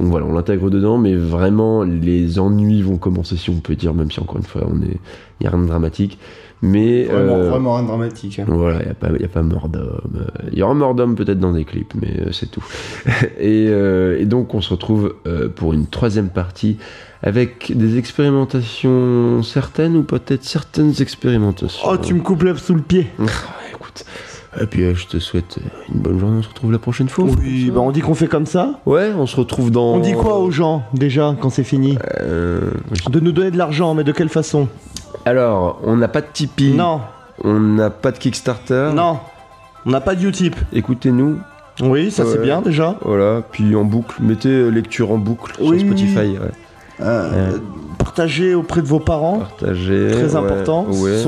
[0.00, 3.94] Donc voilà, on l'intègre dedans, mais vraiment les ennuis vont commencer, si on peut dire,
[3.94, 4.98] même si encore une fois, on est,
[5.40, 6.18] il y a rien de dramatique.
[6.60, 8.40] Mais Vraiment, euh, vraiment un dramatique.
[8.40, 8.44] hein.
[8.48, 10.26] voilà, il n'y a, pas- y a pas mort d'homme.
[10.52, 12.64] Il y aura mort d'homme peut-être dans des clips, mais c'est tout.
[13.38, 15.14] et, et donc on se retrouve
[15.54, 16.76] pour une troisième partie
[17.22, 21.88] avec des expérimentations certaines ou peut-être certaines expérimentations.
[21.90, 23.08] Oh, tu me coupes l'œuf sous le pied.
[23.20, 24.04] Ah, écoute.
[24.60, 25.58] Et puis euh, je te souhaite
[25.92, 27.26] une bonne journée, on se retrouve la prochaine fois.
[27.38, 28.80] Oui, bah on dit qu'on fait comme ça.
[28.86, 29.94] Ouais, on se retrouve dans...
[29.94, 32.70] On dit quoi aux gens déjà quand c'est fini Euh,
[33.10, 34.66] De nous donner de l'argent, mais de quelle façon?
[35.26, 36.72] Alors, on n'a pas de Tipeee.
[36.74, 37.00] Non,
[37.44, 38.90] On n'a pas de Kickstarter.
[38.94, 39.18] non.
[39.86, 40.56] On n'a pas de Utip.
[40.72, 41.38] Écoutez-nous.
[41.80, 42.96] Oui, ça c'est bien déjà.
[43.04, 45.78] Voilà, puis en boucle, mettez euh, lecture en boucle Oui.
[45.78, 46.36] sur Spotify.
[46.36, 46.50] Ouais.
[47.00, 47.58] Euh,
[47.98, 49.38] Partagez auprès de vos parents.
[49.40, 50.08] Partagez.
[50.12, 50.86] Très ouais, important.
[50.90, 51.22] Ouais.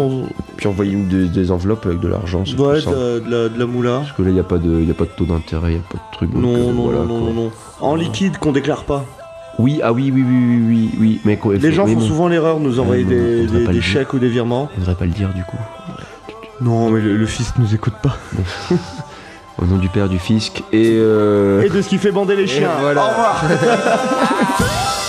[0.57, 2.45] Puis envoyez-nous des, des enveloppes avec de l'argent.
[2.59, 3.99] Ouais, de, de la, de la moula.
[3.99, 5.75] Parce que là, il n'y a, pas de- y a pas de taux d'intérêt, il
[5.75, 6.31] n'y a pas de truc.
[6.35, 7.51] Non, euh, non, voilà, non, non, non, non.
[7.81, 9.05] En liquide qu'on déclare pas.
[9.59, 11.21] Oui, ah oui, oui, oui, oui, oui, oui.
[11.25, 14.29] Mais quoi, Les faut- gens font souvent l'erreur de nous envoyer des, chèques ou des
[14.29, 14.69] virements.
[14.73, 15.59] On ne devrait pas le dire du coup.
[16.61, 18.17] Non, mais le, le fils nous écoute pas.
[19.61, 20.93] Au nom du père, du fisc et.
[20.99, 22.71] euh, Et de ce qui fait bander les chiens.
[22.81, 23.03] voilà.
[23.05, 23.45] Au revoir.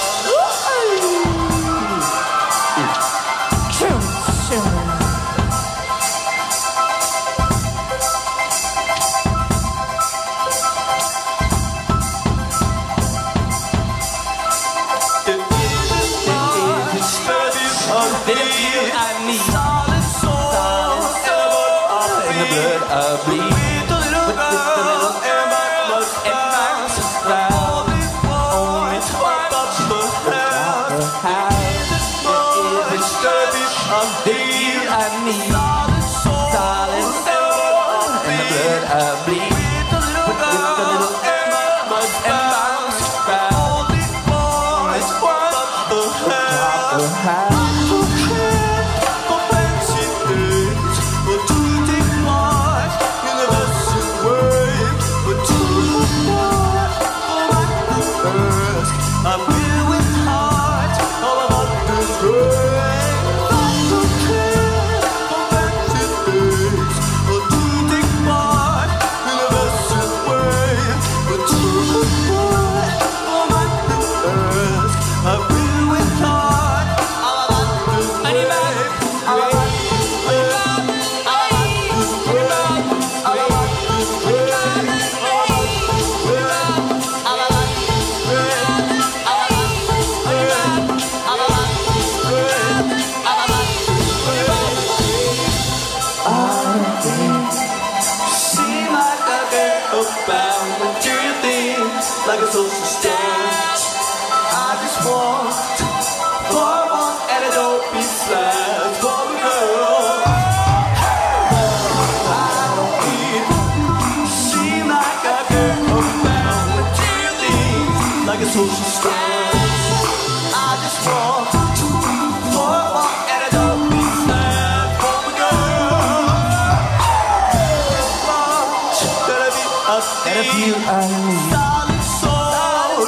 [130.83, 131.51] I need.
[131.53, 133.05] solid soul,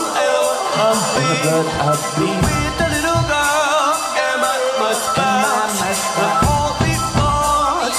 [0.86, 2.38] I'm big, I'm.
[2.46, 3.94] With a little girl,
[4.26, 5.80] and I must bounce.
[6.18, 7.94] The whole be the.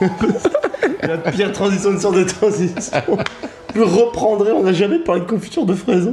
[1.02, 3.02] La pire transition de sorte de transition.
[3.74, 6.12] Je reprendrai, on n'a jamais parlé de confiture de fraises.